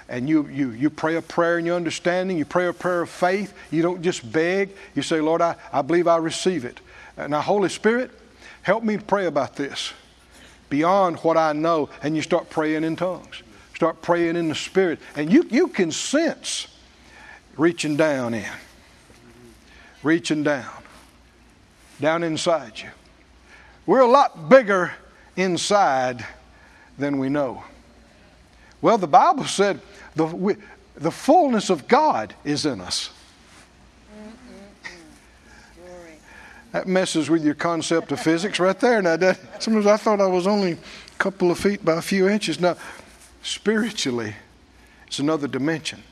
[0.09, 2.37] And you, you, you pray a prayer in your understanding.
[2.37, 3.53] You pray a prayer of faith.
[3.69, 4.71] You don't just beg.
[4.95, 6.79] You say, Lord, I, I believe I receive it.
[7.15, 8.09] Uh, now, Holy Spirit,
[8.63, 9.93] help me to pray about this
[10.69, 11.89] beyond what I know.
[12.01, 13.43] And you start praying in tongues.
[13.75, 14.99] Start praying in the Spirit.
[15.15, 16.67] And you, you can sense
[17.55, 18.51] reaching down in,
[20.01, 20.71] reaching down,
[22.01, 22.89] down inside you.
[23.85, 24.93] We're a lot bigger
[25.35, 26.25] inside
[26.97, 27.63] than we know.
[28.81, 29.81] Well, the Bible said
[30.15, 30.55] the, we,
[30.95, 33.09] the fullness of God is in us.
[36.71, 39.01] That messes with your concept of physics right there.
[39.01, 40.77] Now, that, sometimes I thought I was only a
[41.17, 42.59] couple of feet by a few inches.
[42.59, 42.77] Now,
[43.41, 44.35] spiritually,
[45.07, 46.03] it's another dimension.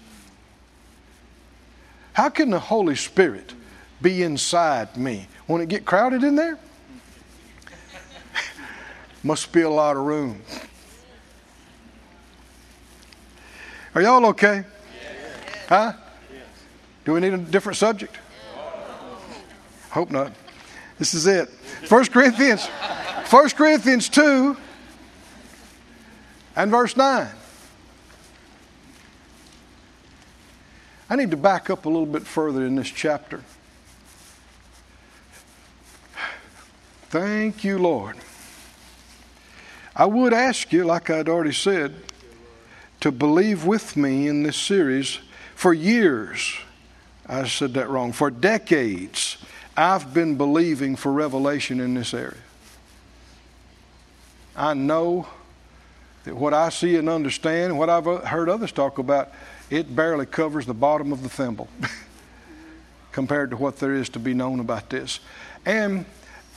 [2.14, 3.54] How can the Holy Spirit
[4.02, 5.28] be inside me?
[5.48, 6.58] Won't it get crowded in there?
[9.24, 10.42] Must be a lot of room.
[13.98, 14.64] Are y'all okay?
[15.68, 15.92] Huh?
[17.04, 18.16] Do we need a different subject?
[19.90, 20.34] Hope not.
[21.00, 21.50] This is it.
[21.90, 24.56] 1 Corinthians 1 Corinthians 2
[26.58, 27.28] and verse 9.
[31.10, 33.42] I need to back up a little bit further in this chapter.
[37.10, 38.18] Thank you, Lord.
[39.96, 41.96] I would ask you, like I'd already said,
[43.02, 45.20] to believe with me in this series
[45.56, 46.56] for years.
[47.28, 48.12] I said that wrong.
[48.14, 49.38] For decades,
[49.76, 52.38] I've been believing for revelation in this area.
[54.56, 55.28] I know
[56.24, 59.32] that what I see and understand, what I've uh, heard others talk about,
[59.70, 61.68] it barely covers the bottom of the thimble
[63.12, 65.20] compared to what there is to be known about this.
[65.66, 66.06] And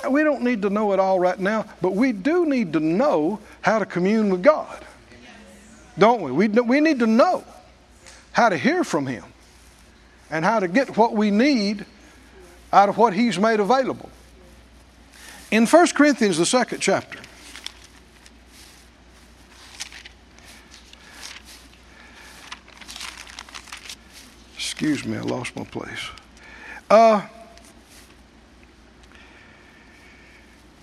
[0.09, 3.41] We don't need to know it all right now, but we do need to know
[3.61, 4.84] how to commune with God.
[6.01, 6.32] Don't we?
[6.32, 7.44] We, we need to know
[8.32, 9.24] how to hear from Him
[10.30, 11.84] and how to get what we need
[12.72, 14.09] out of what He's made available.
[15.51, 17.18] In 1 Corinthians, the second chapter,
[24.55, 26.09] excuse me, I lost my place.
[26.88, 27.26] Uh,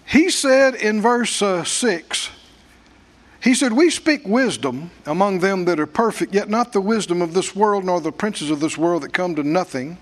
[0.05, 2.29] he said in verse uh, 6,
[3.41, 7.33] he said, We speak wisdom among them that are perfect, yet not the wisdom of
[7.33, 9.97] this world, nor the princes of this world that come to nothing.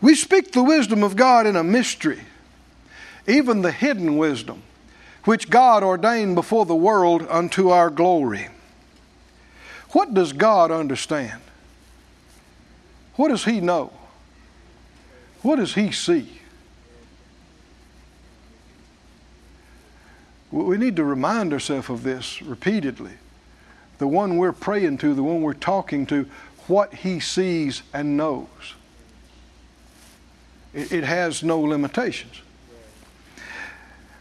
[0.00, 2.20] We speak the wisdom of God in a mystery,
[3.26, 4.62] even the hidden wisdom,
[5.24, 8.48] which God ordained before the world unto our glory.
[9.92, 11.40] What does God understand?
[13.16, 13.92] What does He know?
[15.42, 16.39] What does He see?
[20.52, 23.12] We need to remind ourselves of this repeatedly.
[23.98, 26.26] The one we're praying to, the one we're talking to,
[26.66, 28.48] what he sees and knows.
[30.72, 32.40] It, has no limitations.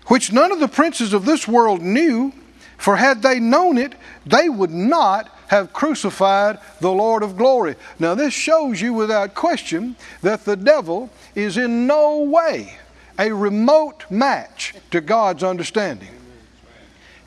[0.08, 2.34] Which none of the princes of this world knew,
[2.78, 3.94] for had they known it,
[4.26, 7.76] they would not have crucified the Lord of glory.
[8.00, 12.78] Now, this shows you without question that the devil is in no way
[13.20, 16.10] a remote match to God's understanding.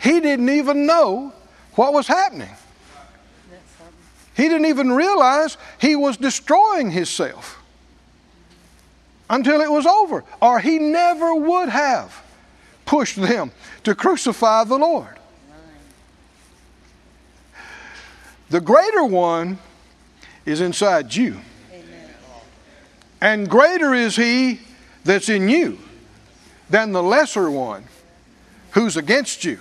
[0.02, 1.32] He didn't even know
[1.74, 2.50] what was happening.
[4.34, 7.62] He didn't even realize he was destroying himself
[9.30, 12.20] until it was over, or he never would have
[12.84, 13.52] pushed them
[13.84, 15.18] to crucify the Lord.
[18.50, 19.58] The greater one
[20.44, 21.38] is inside you.
[23.20, 24.60] And greater is he
[25.04, 25.78] that's in you
[26.68, 27.84] than the lesser one
[28.72, 29.60] who's against you.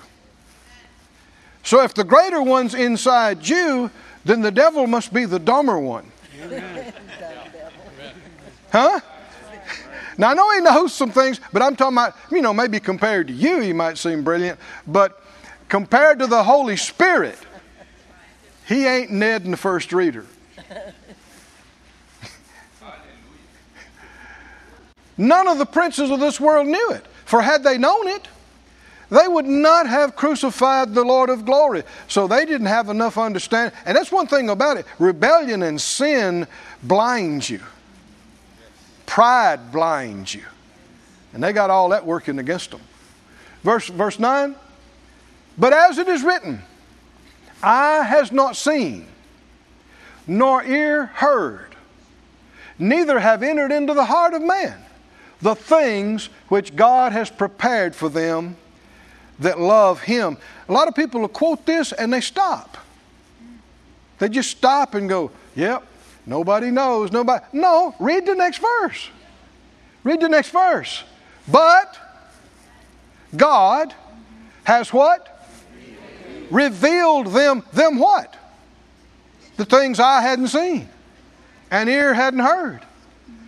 [1.64, 3.91] So if the greater one's inside you,
[4.26, 6.12] then the devil must be the dumber one.
[8.72, 9.01] Huh?
[10.18, 13.28] Now I know he knows some things, but I'm talking about, you know, maybe compared
[13.28, 14.57] to you, he might seem brilliant,
[14.88, 15.22] but
[15.68, 17.38] compared to the Holy Spirit,
[18.68, 20.26] he ain't Ned in the first reader.
[25.18, 28.28] None of the princes of this world knew it, for had they known it,
[29.12, 31.84] they would not have crucified the Lord of glory.
[32.07, 33.78] So they didn't have enough understanding.
[33.86, 36.47] And that's one thing about it rebellion and sin
[36.82, 37.59] blinds you,
[39.05, 40.45] pride blinds you.
[41.34, 42.82] And they got all that working against them.
[43.64, 44.55] Verse, verse 9
[45.57, 46.62] But as it is written,
[47.62, 49.07] eye has not seen,
[50.26, 51.76] nor ear heard,
[52.80, 54.86] neither have entered into the heart of man
[55.41, 58.55] the things which God has prepared for them
[59.41, 60.37] that love Him.
[60.69, 62.77] A lot of people will quote this and they stop.
[64.19, 65.85] They just stop and go, Yep,
[66.25, 67.11] nobody knows.
[67.11, 67.43] Nobody.
[67.51, 69.09] No, read the next verse.
[70.03, 71.03] Read the next verse.
[71.47, 71.97] But
[73.35, 73.93] God
[74.63, 75.27] has what?
[76.49, 78.35] Revealed them, them what?
[79.57, 80.89] The things I hadn't seen
[81.69, 82.81] and ear hadn't heard.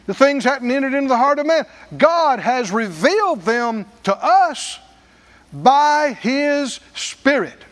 [0.05, 1.65] The things hadn't entered into the heart of man.
[1.97, 4.79] God has revealed them to us
[5.53, 7.63] by his Spirit.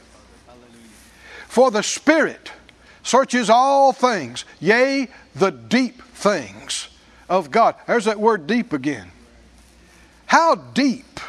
[1.47, 2.51] For the Spirit
[3.03, 6.87] searches all things, yea, the deep things
[7.27, 7.75] of God.
[7.87, 9.11] There's that word deep again.
[10.27, 11.19] How deep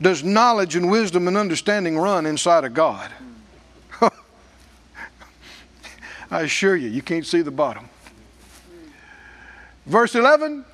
[0.00, 3.10] does knowledge and wisdom and understanding run inside of God?
[6.30, 7.88] I assure you, you can't see the bottom.
[9.86, 10.64] Verse 11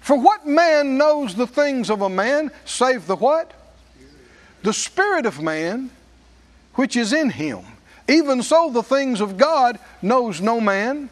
[0.00, 3.52] For what man knows the things of a man save the what?
[4.64, 5.90] The spirit of man
[6.74, 7.60] which is in him.
[8.08, 11.08] Even so, the things of God knows no man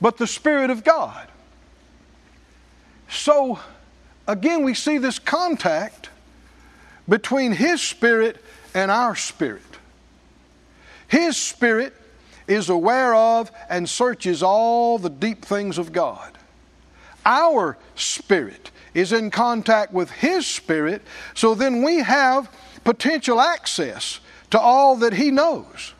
[0.00, 1.28] but the Spirit of God.
[3.08, 3.58] So,
[4.26, 6.10] again, we see this contact
[7.08, 8.42] between His Spirit
[8.74, 9.62] and our spirit.
[11.08, 11.94] His Spirit
[12.48, 16.35] is aware of and searches all the deep things of God.
[17.26, 21.02] Our spirit is in contact with His Spirit,
[21.34, 22.50] so then we have
[22.84, 24.20] potential access
[24.50, 25.92] to all that He knows,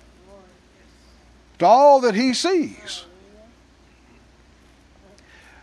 [1.59, 3.05] to all that He sees.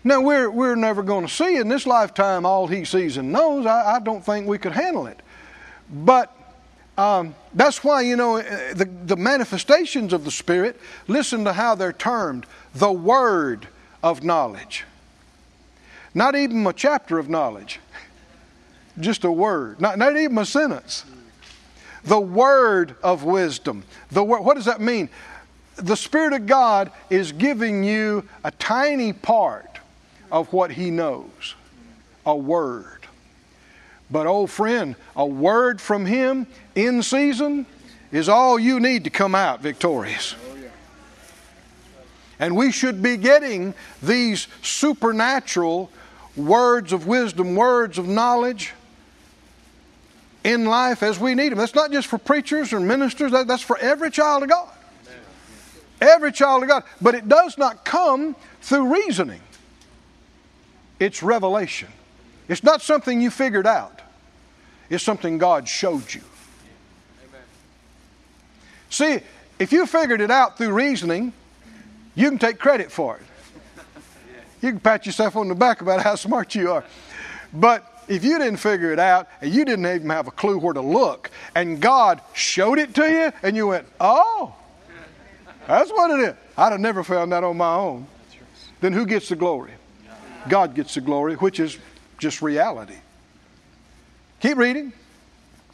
[0.03, 3.66] Now, we're, we're never going to see in this lifetime all He sees and knows.
[3.66, 5.22] I, I don't think we could handle it.
[5.89, 6.36] But
[6.97, 11.74] um, that's why, you know, uh, the, the manifestations of the Spirit, listen to how
[11.76, 12.45] they're termed
[12.76, 13.70] the Word
[14.03, 14.84] of knowledge.
[16.14, 17.80] Not even a chapter of knowledge.
[18.99, 21.05] just a word, not, not even a sentence.
[22.03, 23.84] The word of wisdom.
[24.11, 25.09] The word, what does that mean?
[25.76, 29.80] The Spirit of God is giving you a tiny part
[30.32, 31.55] of what He knows
[32.26, 32.99] a word.
[34.11, 36.45] But, old friend, a word from Him
[36.76, 37.66] in season
[38.11, 40.36] is all you need to come out victorious.
[42.39, 45.89] And we should be getting these supernatural
[46.36, 48.74] words of wisdom, words of knowledge
[50.44, 51.60] in life as we need them.
[51.60, 54.70] That's not just for preachers or ministers, that's for every child of God.
[56.02, 56.84] Every child of God.
[57.02, 59.42] But it does not come through reasoning,
[61.00, 61.90] it's revelation.
[62.50, 64.02] It's not something you figured out,
[64.90, 66.22] it's something God showed you.
[68.90, 69.20] See,
[69.60, 71.34] if you figured it out through reasoning,
[72.16, 73.24] you can take credit for it.
[74.64, 76.86] You can pat yourself on the back about how smart you are.
[77.53, 80.74] But if you didn't figure it out and you didn't even have a clue where
[80.74, 84.55] to look, and God showed it to you, and you went, oh,
[85.68, 86.36] that's what it is.
[86.57, 88.07] I'd have never found that on my own.
[88.80, 89.72] Then who gets the glory?
[90.47, 91.78] God gets the glory, which is
[92.18, 92.97] just reality.
[94.39, 94.93] Keep reading.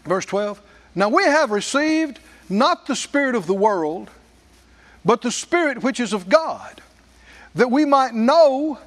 [0.03, 0.59] Verse 12.
[0.95, 2.19] Now we have received
[2.49, 4.09] not the Spirit of the world,
[5.05, 6.81] but the Spirit which is of God,
[7.55, 8.77] that we might know.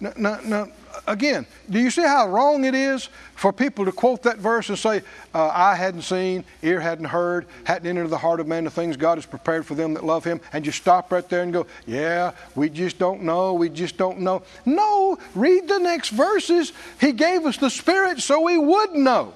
[0.00, 0.68] Now, now, now,
[1.06, 4.78] again, do you see how wrong it is for people to quote that verse and
[4.78, 5.02] say,
[5.32, 8.96] uh, "I hadn't seen, ear hadn't heard, hadn't entered the heart of man the things
[8.96, 11.66] God has prepared for them that love Him," and just stop right there and go,
[11.86, 16.72] "Yeah, we just don't know, we just don't know." No, read the next verses.
[17.00, 19.32] He gave us the Spirit so we would know.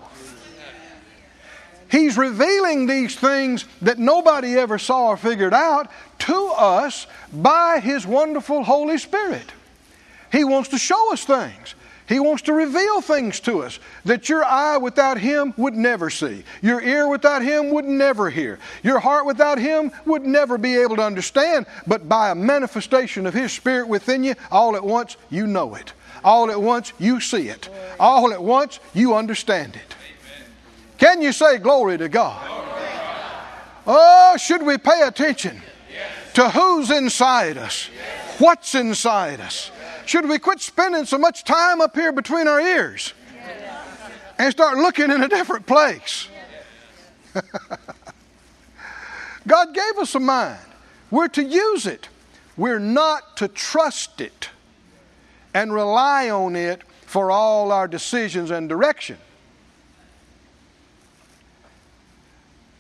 [1.91, 8.07] He's revealing these things that nobody ever saw or figured out to us by His
[8.07, 9.53] wonderful Holy Spirit.
[10.30, 11.74] He wants to show us things.
[12.09, 16.43] He wants to reveal things to us that your eye without Him would never see,
[16.62, 20.97] your ear without Him would never hear, your heart without Him would never be able
[20.97, 21.66] to understand.
[21.86, 25.93] But by a manifestation of His Spirit within you, all at once you know it.
[26.24, 27.68] All at once you see it.
[28.01, 29.95] All at once you understand it.
[30.99, 32.44] Can you say glory to God?
[33.86, 35.62] Oh, should we pay attention
[36.34, 37.88] to who's inside us?
[38.38, 39.70] What's inside us?
[40.05, 43.14] Should we quit spending so much time up here between our ears
[44.38, 46.28] and start looking in a different place?
[49.46, 50.61] God gave us a mind.
[51.11, 52.09] We're to use it.
[52.57, 54.51] We're not to trust it
[55.55, 59.16] and rely on it for all our decisions and direction.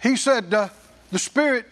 [0.02, 0.68] He said, uh,
[1.10, 1.66] The Spirit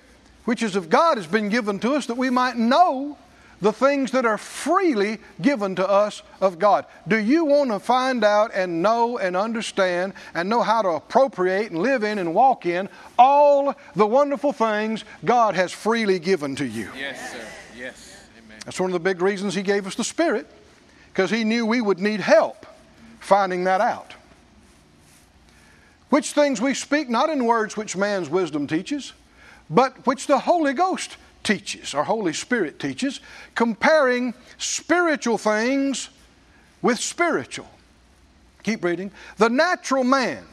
[0.47, 3.19] which is of God has been given to us that we might know
[3.61, 6.87] the things that are freely given to us of God.
[7.09, 11.71] Do you want to find out and know and understand and know how to appropriate
[11.71, 16.67] and live in and walk in all the wonderful things God has freely given to
[16.67, 16.91] you?
[16.97, 17.47] Yes, sir.
[17.77, 18.17] Yes.
[18.39, 18.59] Amen.
[18.65, 20.47] That's one of the big reasons He gave us the Spirit,
[21.13, 22.67] because He knew we would need help
[23.21, 24.13] finding that out.
[26.11, 29.13] Which things we speak not in words which man's wisdom teaches,
[29.69, 33.21] but which the Holy Ghost teaches, or Holy Spirit teaches,
[33.55, 36.11] comparing spiritual things
[36.83, 37.69] with spiritual.
[38.63, 39.11] Keep reading.
[39.37, 40.45] The natural man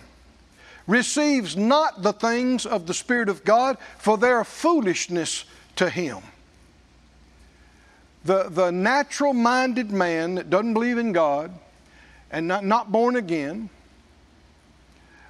[0.87, 5.45] receives not the things of the Spirit of God, for they are foolishness
[5.77, 6.19] to him.
[8.25, 11.51] The, the natural minded man that doesn't believe in God
[12.31, 13.69] and not, not born again,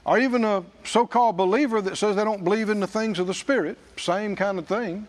[0.06, 3.28] or even a so called believer that says they don't believe in the things of
[3.28, 5.08] the Spirit, same kind of thing,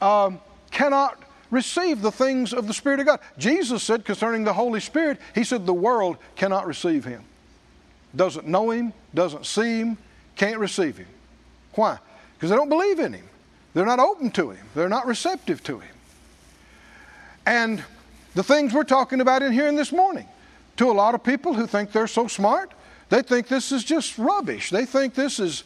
[0.00, 0.40] um,
[0.70, 3.20] cannot receive the things of the Spirit of God.
[3.38, 7.24] Jesus said concerning the Holy Spirit, He said the world cannot receive Him.
[8.14, 9.98] Doesn't know Him, doesn't see Him,
[10.36, 11.08] can't receive Him.
[11.74, 11.98] Why?
[12.34, 13.28] Because they don't believe in Him.
[13.72, 15.94] They're not open to Him, they're not receptive to Him.
[17.46, 17.82] And
[18.34, 20.26] the things we're talking about in here in this morning,
[20.76, 22.72] to a lot of people who think they're so smart,
[23.10, 24.70] they think this is just rubbish.
[24.70, 25.64] They think this is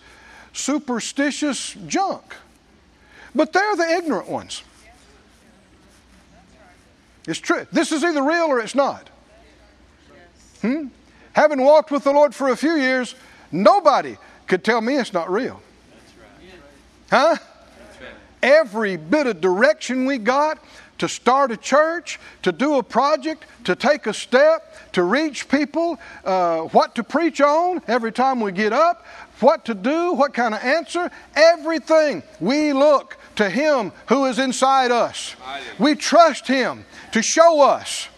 [0.52, 2.34] superstitious junk.
[3.34, 4.62] But they're the ignorant ones.
[7.26, 7.66] It's true.
[7.72, 9.08] This is either real or it's not.
[10.60, 10.86] Hmm?
[11.32, 13.14] Having walked with the Lord for a few years,
[13.50, 14.16] nobody
[14.46, 15.60] could tell me it's not real.
[17.10, 17.36] Huh?
[18.42, 20.58] Every bit of direction we got,
[20.98, 25.98] to start a church, to do a project, to take a step, to reach people,
[26.24, 29.04] uh, what to preach on every time we get up,
[29.40, 32.22] what to do, what kind of answer, everything.
[32.40, 35.34] We look to Him who is inside us.
[35.78, 38.08] We trust Him to show us.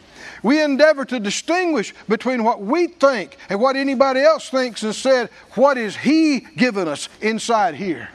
[0.43, 5.31] We endeavor to distinguish between what we think and what anybody else thinks and said,
[5.55, 8.11] what is He given us inside here?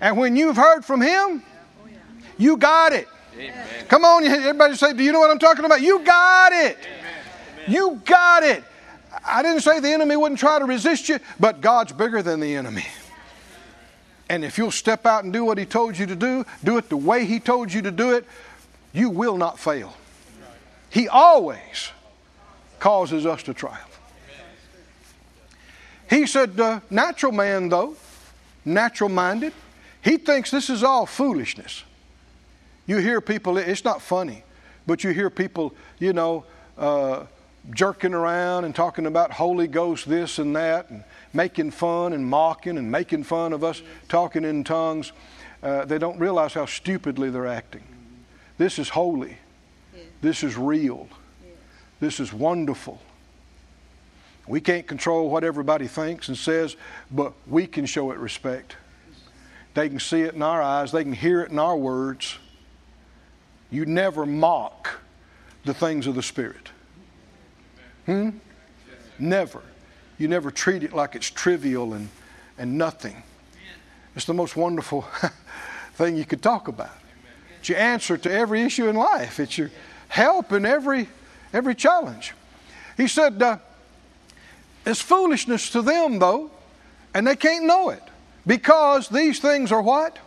[0.00, 1.42] And when you've heard from Him,
[2.36, 3.08] you got it.
[3.36, 3.66] Amen.
[3.88, 5.82] Come on, everybody say, Do you know what I'm talking about?
[5.82, 6.78] You got it.
[6.78, 7.14] Amen.
[7.68, 8.64] You got it.
[9.24, 12.54] I didn't say the enemy wouldn't try to resist you, but God's bigger than the
[12.54, 12.86] enemy.
[14.28, 16.88] And if you'll step out and do what He told you to do, do it
[16.88, 18.24] the way He told you to do it,
[18.92, 19.94] you will not fail.
[20.90, 21.90] He always
[22.78, 24.00] causes us to triumph.
[26.08, 27.96] He said, uh, natural man, though,
[28.64, 29.52] natural minded,
[30.02, 31.82] he thinks this is all foolishness.
[32.86, 34.44] You hear people, it's not funny,
[34.86, 36.44] but you hear people, you know,
[36.78, 37.24] uh,
[37.70, 42.78] jerking around and talking about Holy Ghost this and that, and making fun and mocking
[42.78, 45.12] and making fun of us talking in tongues.
[45.62, 47.82] Uh, they don't realize how stupidly they're acting.
[48.56, 49.36] This is holy.
[50.20, 51.08] This is real.
[51.98, 53.00] This is wonderful.
[54.46, 56.76] We can't control what everybody thinks and says,
[57.10, 58.76] but we can show it respect.
[59.74, 62.38] They can see it in our eyes, they can hear it in our words.
[63.76, 64.88] You never mock
[65.66, 66.70] the things of the Spirit.
[68.06, 68.30] Hmm?
[69.18, 69.60] Never.
[70.16, 72.08] You never treat it like it's trivial and,
[72.56, 73.22] and nothing.
[74.14, 75.02] It's the most wonderful
[75.92, 76.96] thing you could talk about.
[77.58, 79.38] It's your answer to every issue in life.
[79.38, 79.70] It's your
[80.08, 81.08] help in every
[81.52, 82.32] every challenge.
[82.96, 83.58] He said, uh,
[84.86, 86.50] "It's foolishness to them, though,
[87.12, 88.02] and they can't know it
[88.46, 90.18] because these things are what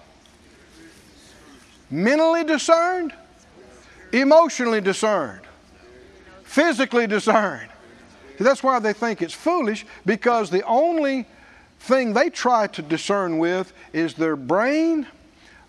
[1.90, 3.12] mentally discerned,
[4.12, 5.42] emotionally discerned,
[6.44, 7.70] physically discerned.
[8.40, 11.26] That's why they think it's foolish because the only
[11.80, 15.08] thing they try to discern with is their brain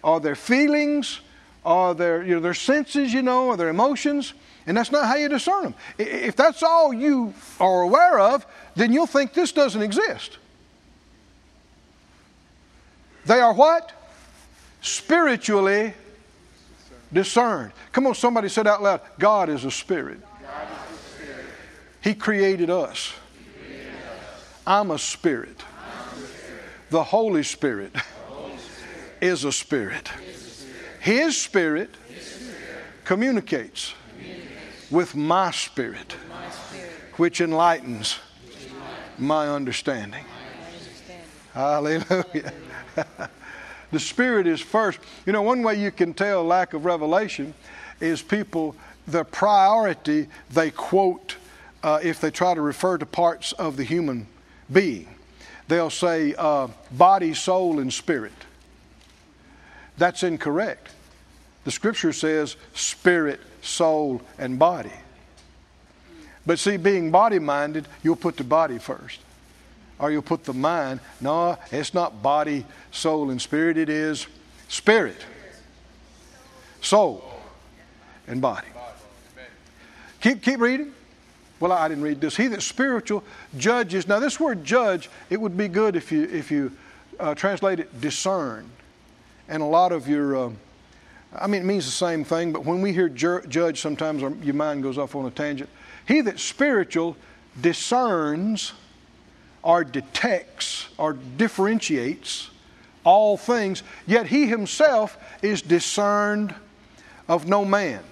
[0.03, 1.21] or their feelings
[1.65, 4.35] or their, you know, their senses, you know, or their emotions.
[4.67, 5.75] And that's not how you discern them.
[5.99, 10.39] If that's all you are aware of, then you'll think this doesn't exist.
[13.27, 13.93] They are what?
[14.81, 15.95] Spiritually
[17.13, 17.73] discerned.
[17.93, 20.21] Come on, somebody said out loud God is a spirit.
[22.03, 23.13] He created us.
[24.67, 25.63] I'm a spirit.
[26.91, 27.95] The Holy Spirit
[29.21, 30.11] is a spirit.
[31.01, 31.91] His spirit
[33.05, 33.95] communicates
[34.91, 36.13] with my spirit,
[37.17, 38.19] which enlightens
[39.19, 40.25] my understanding.
[41.53, 42.53] Hallelujah.
[43.91, 44.99] the spirit is first.
[45.27, 47.55] You know, one way you can tell lack of revelation
[48.01, 48.77] is people,
[49.07, 51.37] the priority they quote
[51.83, 54.27] uh, if they try to refer to parts of the human
[54.73, 55.09] being.
[55.69, 58.33] They'll say uh, body, soul, and spirit.
[59.99, 60.89] That's incorrect.
[61.65, 64.93] The scripture says spirit, soul, and body.
[66.47, 69.21] But see, being body minded, you'll put the body first.
[70.01, 71.01] Or you'll put the mind.
[71.21, 73.77] No, it's not body, soul, and spirit.
[73.77, 74.27] It is
[74.69, 75.25] spirit,
[76.81, 77.23] soul,
[78.27, 78.69] and body.
[80.23, 80.93] Keep, keep reading.
[81.61, 82.37] Well, I didn't read this.
[82.37, 83.23] He that spiritual
[83.59, 84.09] judges.
[84.09, 86.73] Now, this word judge, it would be good if you, if you
[87.19, 88.71] uh, translate it discern.
[89.49, 90.51] And a lot of your, uh,
[91.39, 94.31] I mean, it means the same thing, but when we hear ju- judge, sometimes our,
[94.43, 95.69] your mind goes off on a tangent.
[96.09, 97.17] He that spiritual
[97.61, 98.73] discerns
[99.63, 102.51] or detects or differentiates
[103.05, 106.55] all things, yet he himself is discerned
[107.29, 108.03] of no man.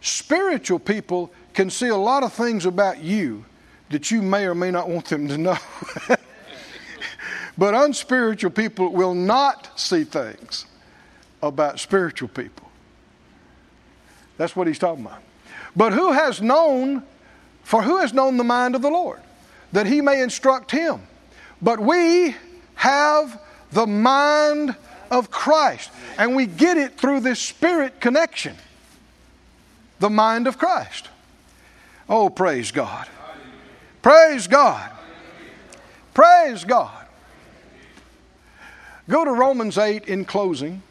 [0.00, 3.44] Spiritual people can see a lot of things about you
[3.90, 5.58] that you may or may not want them to know.
[7.58, 10.66] but unspiritual people will not see things
[11.42, 12.68] about spiritual people.
[14.36, 15.22] That's what he's talking about.
[15.74, 17.02] But who has known,
[17.62, 19.20] for who has known the mind of the Lord,
[19.76, 21.02] that he may instruct him?
[21.60, 22.34] But we
[22.76, 23.38] have
[23.72, 24.74] the mind
[25.10, 28.56] of Christ, and we get it through this spirit connection
[29.98, 31.10] the mind of Christ.
[32.08, 33.06] Oh, praise God.
[34.00, 34.90] Praise God.
[36.14, 37.06] Praise God.
[39.10, 40.82] Go to Romans 8 in closing.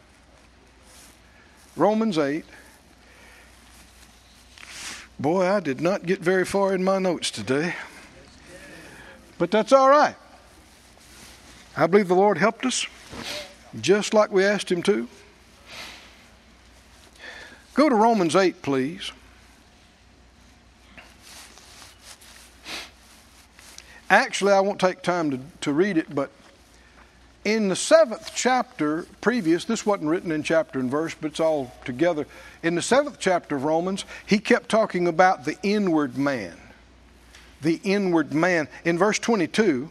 [1.74, 2.44] Romans 8.
[5.18, 7.74] Boy, I did not get very far in my notes today.
[9.38, 10.16] But that's all right.
[11.76, 12.86] I believe the Lord helped us
[13.80, 15.08] just like we asked Him to.
[17.74, 19.12] Go to Romans 8, please.
[24.08, 26.30] Actually, I won't take time to, to read it, but
[27.44, 31.72] in the seventh chapter, previous, this wasn't written in chapter and verse, but it's all
[31.84, 32.26] together.
[32.62, 36.56] In the seventh chapter of Romans, he kept talking about the inward man.
[37.62, 38.68] The inward man.
[38.84, 39.90] In verse 22,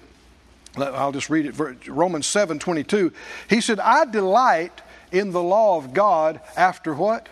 [0.77, 3.11] I'll just read it, Romans 7 22,
[3.49, 7.27] he said, I delight in the law of God after what?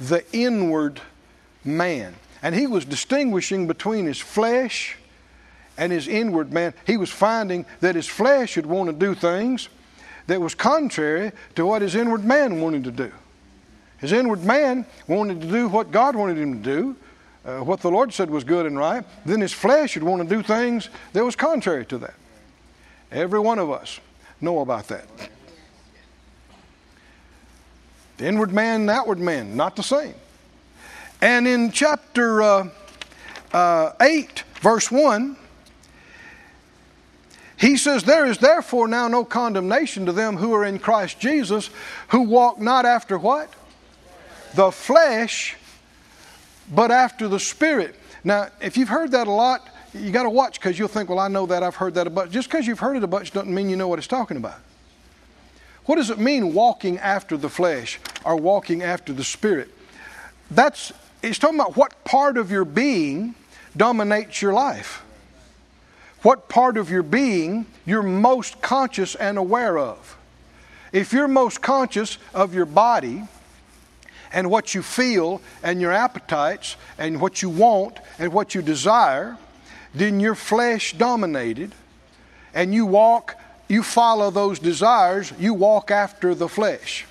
[0.00, 1.00] The inward
[1.64, 2.14] man.
[2.42, 4.96] And he was distinguishing between his flesh
[5.78, 9.68] and his inward man, he was finding that his flesh would want to do things
[10.26, 13.12] that was contrary to what his inward man wanted to do.
[13.98, 16.96] His inward man wanted to do what God wanted him to do,
[17.44, 19.04] uh, what the Lord said was good and right.
[19.24, 22.14] Then his flesh would want to do things that was contrary to that.
[23.10, 24.00] Every one of us
[24.40, 25.06] know about that.
[28.16, 30.14] The inward man and outward man, not the same.
[31.20, 32.68] And in chapter uh,
[33.52, 35.36] uh, 8, verse 1,
[37.58, 41.70] he says, There is therefore now no condemnation to them who are in Christ Jesus,
[42.08, 43.52] who walk not after what?
[44.54, 45.56] The flesh,
[46.70, 47.94] but after the Spirit.
[48.24, 51.18] Now, if you've heard that a lot, you got to watch because you'll think, well,
[51.18, 52.30] I know that, I've heard that a bunch.
[52.30, 54.60] Just because you've heard it a bunch doesn't mean you know what it's talking about.
[55.84, 59.68] What does it mean walking after the flesh or walking after the Spirit?
[60.50, 60.92] That's,
[61.22, 63.34] it's talking about what part of your being
[63.76, 65.02] dominates your life
[66.22, 70.16] what part of your being you're most conscious and aware of.
[70.92, 73.24] If you're most conscious of your body
[74.32, 79.36] and what you feel and your appetites and what you want and what you desire,
[79.94, 81.72] then you're flesh dominated
[82.54, 87.06] and you walk, you follow those desires, you walk after the flesh.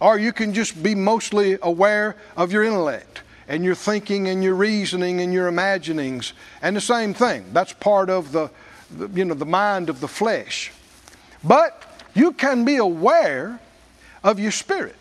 [0.00, 4.54] Or you can just be mostly aware of your intellect and your thinking and your
[4.54, 6.32] reasoning and your imaginings.
[6.60, 7.46] And the same thing.
[7.52, 8.50] That's part of the,
[8.90, 10.72] the, you know, the mind of the flesh.
[11.44, 11.82] But
[12.14, 13.60] you can be aware
[14.24, 14.96] of your spirit.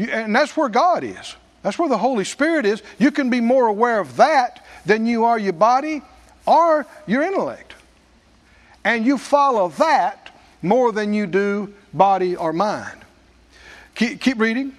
[0.00, 1.36] You, and that's where God is.
[1.62, 2.82] That's where the Holy Spirit is.
[2.98, 6.02] You can be more aware of that than you are your body
[6.46, 7.74] or your intellect.
[8.84, 13.04] And you follow that more than you do body or mind.
[13.94, 14.74] Keep, keep reading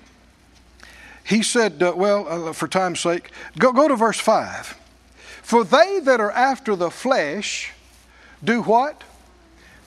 [1.31, 4.77] he said, uh, well, uh, for time's sake, go, go to verse 5.
[5.41, 7.71] For they that are after the flesh
[8.43, 9.01] do what?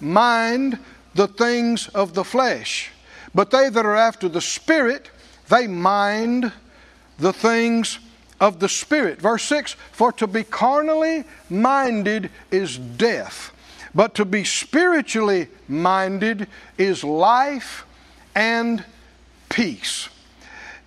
[0.00, 0.78] Mind
[1.14, 2.90] the things of the flesh.
[3.34, 5.10] But they that are after the Spirit,
[5.48, 6.52] they mind
[7.18, 7.98] the things
[8.40, 9.20] of the Spirit.
[9.20, 13.52] Verse 6 For to be carnally minded is death,
[13.94, 17.86] but to be spiritually minded is life
[18.34, 18.84] and
[19.48, 20.08] peace.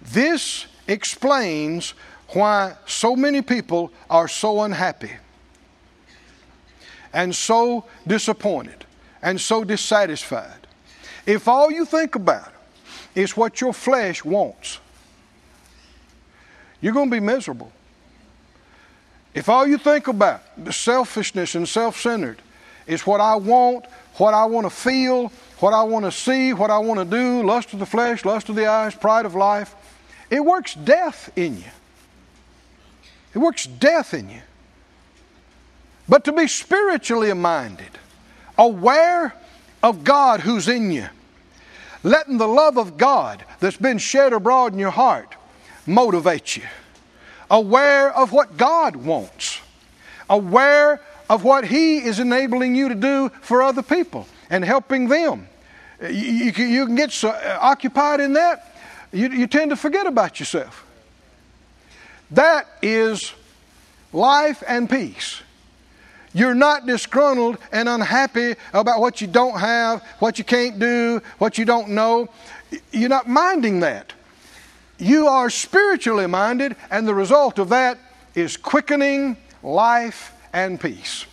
[0.01, 1.93] This explains
[2.29, 5.11] why so many people are so unhappy
[7.13, 8.85] and so disappointed
[9.21, 10.67] and so dissatisfied.
[11.25, 12.53] If all you think about
[13.17, 14.79] is what your flesh wants,
[16.79, 17.71] you're going to be miserable.
[19.33, 22.39] If all you think about the selfishness and self centered
[22.85, 23.85] is what I want,
[24.17, 27.43] what I want to feel, what I want to see, what I want to do,
[27.43, 29.73] lust of the flesh, lust of the eyes, pride of life,
[30.29, 31.71] it works death in you.
[33.33, 34.41] It works death in you.
[36.07, 37.97] But to be spiritually minded,
[38.59, 39.33] aware
[39.81, 41.09] of God who's in you,
[42.03, 45.35] letting the love of God that's been shed abroad in your heart
[45.85, 46.63] motivate you,
[47.49, 49.61] aware of what God wants,
[50.29, 55.47] aware of what He is enabling you to do for other people and helping them.
[56.01, 58.75] You, can get so uh, occupied in that
[59.11, 60.85] you tend to forget about yourself.
[62.31, 63.33] That is
[64.11, 65.41] life and peace.
[66.37, 71.57] You're not disgruntled and unhappy about what you don't have, what you can't do, what
[71.57, 72.29] you don't know.
[72.91, 74.13] You're not minding that.
[74.99, 77.97] You are spiritually minded, and the result of that
[78.35, 81.25] is quickening life and peace.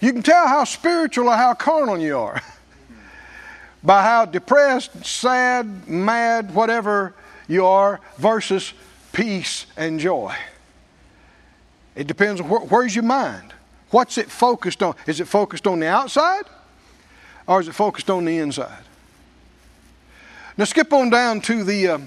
[0.00, 2.40] You can tell how spiritual or how carnal you are.
[3.82, 7.16] by how depressed, sad, mad, whatever
[7.48, 8.72] you are, versus
[9.12, 10.36] peace and joy.
[11.94, 13.52] It depends on wh- where's your mind.
[13.90, 14.94] What's it focused on?
[15.06, 16.44] Is it focused on the outside
[17.46, 18.84] or is it focused on the inside?
[20.56, 21.98] Now skip on down to the, uh,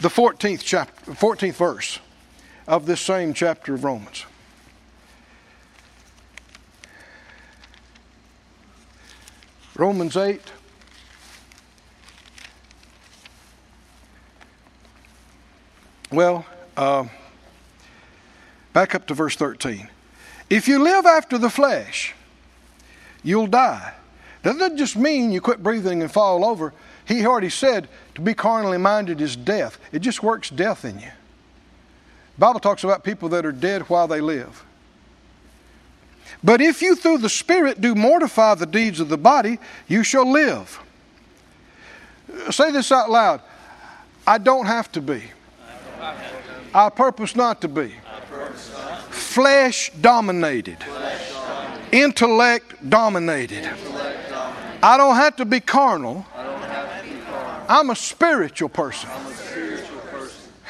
[0.00, 1.98] the 14th, chapter, 14th verse
[2.66, 4.24] of this same chapter of Romans.
[9.76, 10.40] Romans 8.
[16.10, 16.44] Well,
[16.76, 17.06] uh,
[18.72, 19.88] back up to verse 13.
[20.50, 22.14] If you live after the flesh,
[23.22, 23.94] you'll die.
[24.42, 26.74] That doesn't just mean you quit breathing and fall over.
[27.04, 29.78] He already said to be carnally minded is death.
[29.92, 31.10] It just works death in you.
[32.36, 34.64] The Bible talks about people that are dead while they live.
[36.44, 40.30] But if you through the Spirit do mortify the deeds of the body, you shall
[40.30, 40.80] live.
[42.50, 43.40] Say this out loud.
[44.26, 45.22] I don't have to be.
[46.74, 47.94] I purpose not to be.
[49.32, 50.76] Flesh dominated.
[51.90, 53.66] Intellect dominated.
[54.82, 56.26] I don't have to be carnal.
[57.66, 59.08] I'm a spiritual person.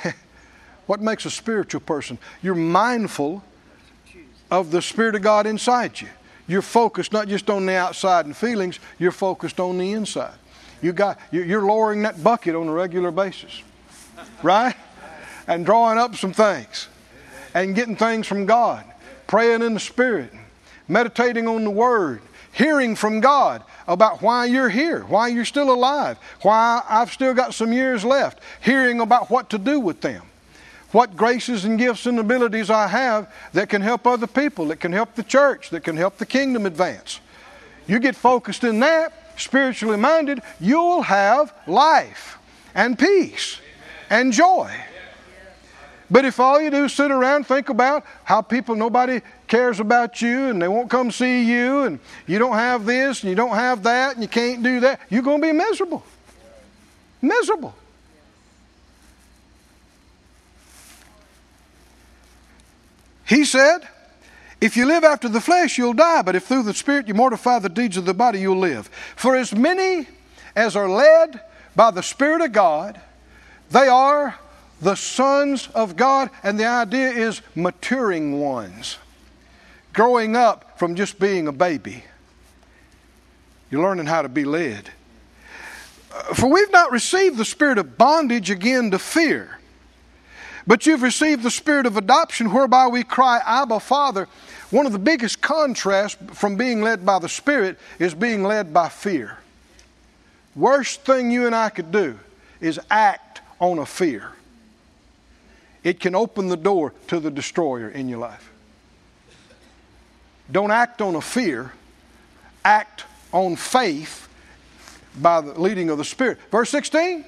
[0.87, 2.19] what makes a spiritual person?
[2.41, 3.43] You're mindful
[4.49, 6.09] of the Spirit of God inside you.
[6.47, 10.35] You're focused not just on the outside and feelings, you're focused on the inside.
[10.81, 13.61] You got, you're lowering that bucket on a regular basis,
[14.41, 14.77] right?
[15.49, 16.87] And drawing up some things
[17.55, 18.85] and getting things from God,
[19.27, 20.33] praying in the Spirit,
[20.89, 22.23] meditating on the Word,
[22.53, 27.55] hearing from God about why you're here, why you're still alive, why I've still got
[27.55, 30.23] some years left, hearing about what to do with them,
[30.93, 34.93] what graces and gifts and abilities I have that can help other people, that can
[34.93, 37.21] help the church, that can help the kingdom advance.
[37.87, 42.39] You get focused in that, spiritually minded, you'll have life
[42.75, 43.59] and peace
[44.11, 44.71] and joy.
[46.13, 50.21] But if all you do is sit around think about how people, nobody cares about
[50.21, 53.55] you and they won't come see you and you don't have this and you don't
[53.55, 56.05] have that and you can't do that, you're going to be miserable.
[57.23, 57.75] Miserable.
[63.25, 63.89] He said,
[64.61, 67.59] if you live after the flesh, you'll die, but if through the Spirit you mortify
[67.59, 68.89] the deeds of the body, you'll live.
[69.17, 70.09] For as many
[70.55, 71.41] as are led
[71.75, 73.01] by the Spirit of God,
[73.71, 74.39] they are
[74.83, 78.99] the sons of God, and the idea is maturing ones,
[79.93, 82.03] growing up from just being a baby.
[83.70, 84.91] You're learning how to be led.
[86.12, 89.61] Uh, for we've not received the spirit of bondage again to fear,
[90.66, 94.28] but you've received the spirit of adoption whereby we cry, Abba, Father.
[94.70, 98.89] One of the biggest contrasts from being led by the Spirit is being led by
[98.89, 99.39] fear.
[100.57, 102.18] Worst thing you and I could do
[102.61, 104.33] is act on a fear
[105.85, 108.51] it can open the door to the destroyer in your life.
[110.51, 111.72] Don't act on a fear,
[112.64, 114.28] act on faith
[115.16, 116.39] by the leading of the Spirit.
[116.51, 117.24] Verse 16.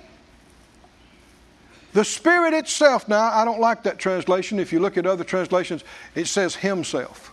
[1.93, 4.59] The Spirit itself, now I don't like that translation.
[4.59, 5.85] If you look at other translations,
[6.15, 7.31] it says Himself.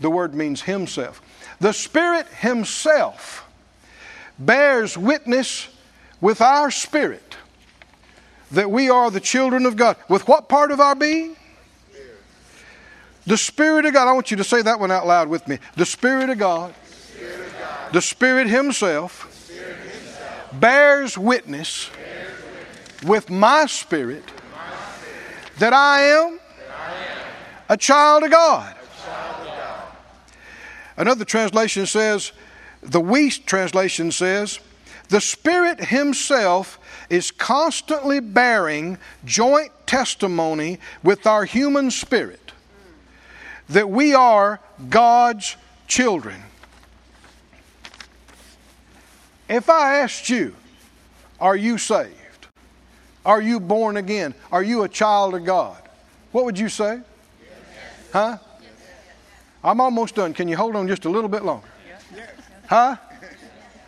[0.00, 1.20] The word means Himself.
[1.60, 3.44] The Spirit Himself
[4.38, 5.68] bears witness
[6.20, 7.36] with our spirit
[8.50, 9.96] that we are the children of God.
[10.08, 11.36] With what part of our being?
[13.26, 14.08] The Spirit of God.
[14.08, 15.58] I want you to say that one out loud with me.
[15.76, 16.74] The Spirit of God,
[17.92, 19.26] the Spirit Himself,
[20.52, 21.90] bears witness
[23.04, 24.24] with my spirit
[25.58, 26.40] that I am
[27.68, 28.74] a child of God.
[30.96, 32.32] Another translation says,
[32.82, 34.58] the Wuest translation says,
[35.10, 36.78] the Spirit Himself
[37.10, 42.52] is constantly bearing joint testimony with our human spirit
[43.68, 45.56] that we are God's
[45.86, 46.40] children.
[49.48, 50.54] If I asked you,
[51.40, 52.46] Are you saved?
[53.24, 54.34] Are you born again?
[54.52, 55.80] Are you a child of God?
[56.32, 57.00] What would you say?
[58.12, 58.38] Huh?
[59.62, 60.32] I'm almost done.
[60.34, 61.66] Can you hold on just a little bit longer?
[62.68, 62.96] Huh?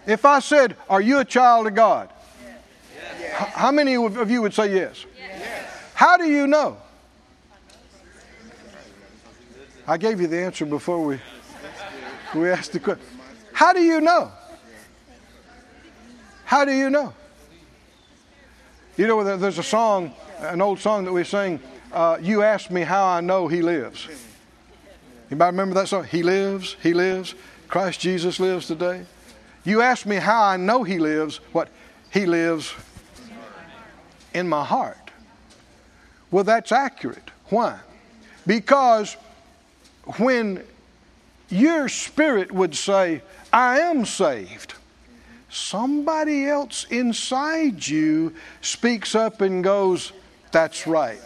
[0.06, 2.08] If I said, Are you a child of God?
[3.20, 3.52] Yes.
[3.54, 5.06] How many of you would say yes?
[5.18, 5.68] yes?
[5.94, 6.76] How do you know?
[9.86, 11.20] I gave you the answer before we,
[12.34, 13.04] we asked the question.
[13.52, 14.30] How do you know?
[16.44, 17.14] How do you know?
[18.96, 21.60] You know, there's a song, an old song that we sing,
[21.92, 24.08] uh, You Ask Me How I Know He Lives.
[25.30, 26.04] Anybody remember that song?
[26.04, 27.34] He lives, He lives.
[27.68, 29.06] Christ Jesus lives today.
[29.64, 31.38] You ask me how I know He lives.
[31.52, 31.68] What?
[32.10, 32.74] He lives
[34.34, 35.10] in my heart.
[36.30, 37.30] Well, that's accurate.
[37.48, 37.78] Why?
[38.46, 39.16] Because
[40.16, 40.64] when
[41.48, 44.74] your spirit would say, I am saved,
[45.50, 50.12] somebody else inside you speaks up and goes,
[50.50, 51.20] That's right.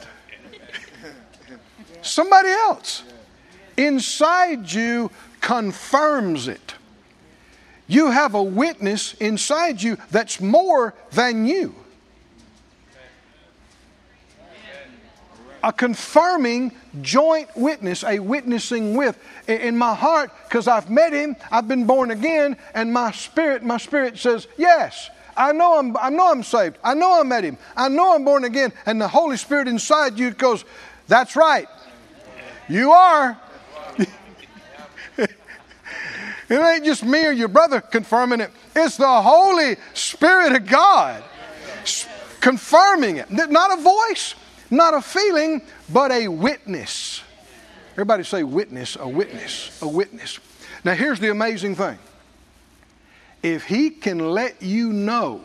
[2.02, 3.04] somebody else
[3.76, 5.10] inside you
[5.40, 6.74] confirms it.
[7.86, 11.74] You have a witness inside you that's more than you.
[15.66, 16.70] a confirming
[17.00, 19.18] joint witness, a witnessing with
[19.48, 23.76] in my heart because I've met him, I've been born again, and my spirit, my
[23.76, 26.78] spirit says, Yes, I know I'm I know I'm saved.
[26.84, 27.58] I know I met him.
[27.76, 28.72] I know I'm born again.
[28.86, 30.64] And the Holy Spirit inside you goes,
[31.08, 31.66] That's right.
[32.68, 33.36] You are.
[36.48, 38.50] It ain't just me or your brother confirming it.
[38.74, 41.22] It's the Holy Spirit of God
[42.40, 43.30] confirming it.
[43.30, 44.36] Not a voice,
[44.70, 47.22] not a feeling, but a witness.
[47.92, 50.38] Everybody say witness, a witness, a witness.
[50.84, 51.98] Now, here's the amazing thing
[53.42, 55.40] if He can let you know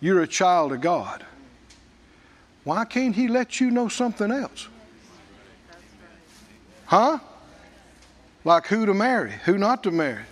[0.00, 1.24] you're a child of God,
[2.64, 4.68] why can't He let you know something else?
[6.84, 7.18] Huh?
[8.48, 10.24] Like who to marry, who not to marry,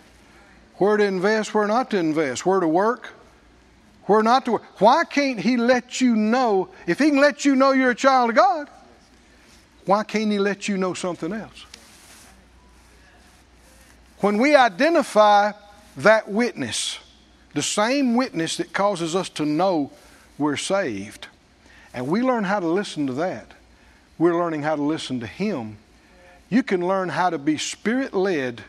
[0.76, 3.10] where to invest, where not to invest, where to work,
[4.04, 4.80] where not to work.
[4.80, 6.70] Why can't He let you know?
[6.86, 8.70] If He can let you know you're a child of God,
[9.84, 11.66] why can't He let you know something else?
[14.20, 15.52] When we identify
[15.98, 16.98] that witness,
[17.52, 19.92] the same witness that causes us to know
[20.38, 21.28] we're saved,
[21.92, 23.52] and we learn how to listen to that,
[24.16, 25.76] we're learning how to listen to Him
[26.48, 28.62] you can learn how to be spirit led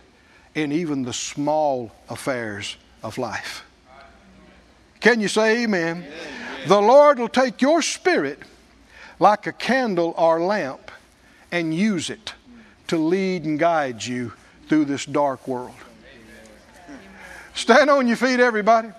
[0.56, 3.64] in even the small affairs of life.
[5.00, 5.98] Can you say amen?
[5.98, 6.68] amen?
[6.68, 8.40] The Lord will take your spirit
[9.20, 10.92] like a candle or lamp
[11.52, 12.34] and use it
[12.88, 14.34] to lead and guide you
[14.68, 15.76] through this dark world.
[17.54, 18.90] Stand on your feet, everybody.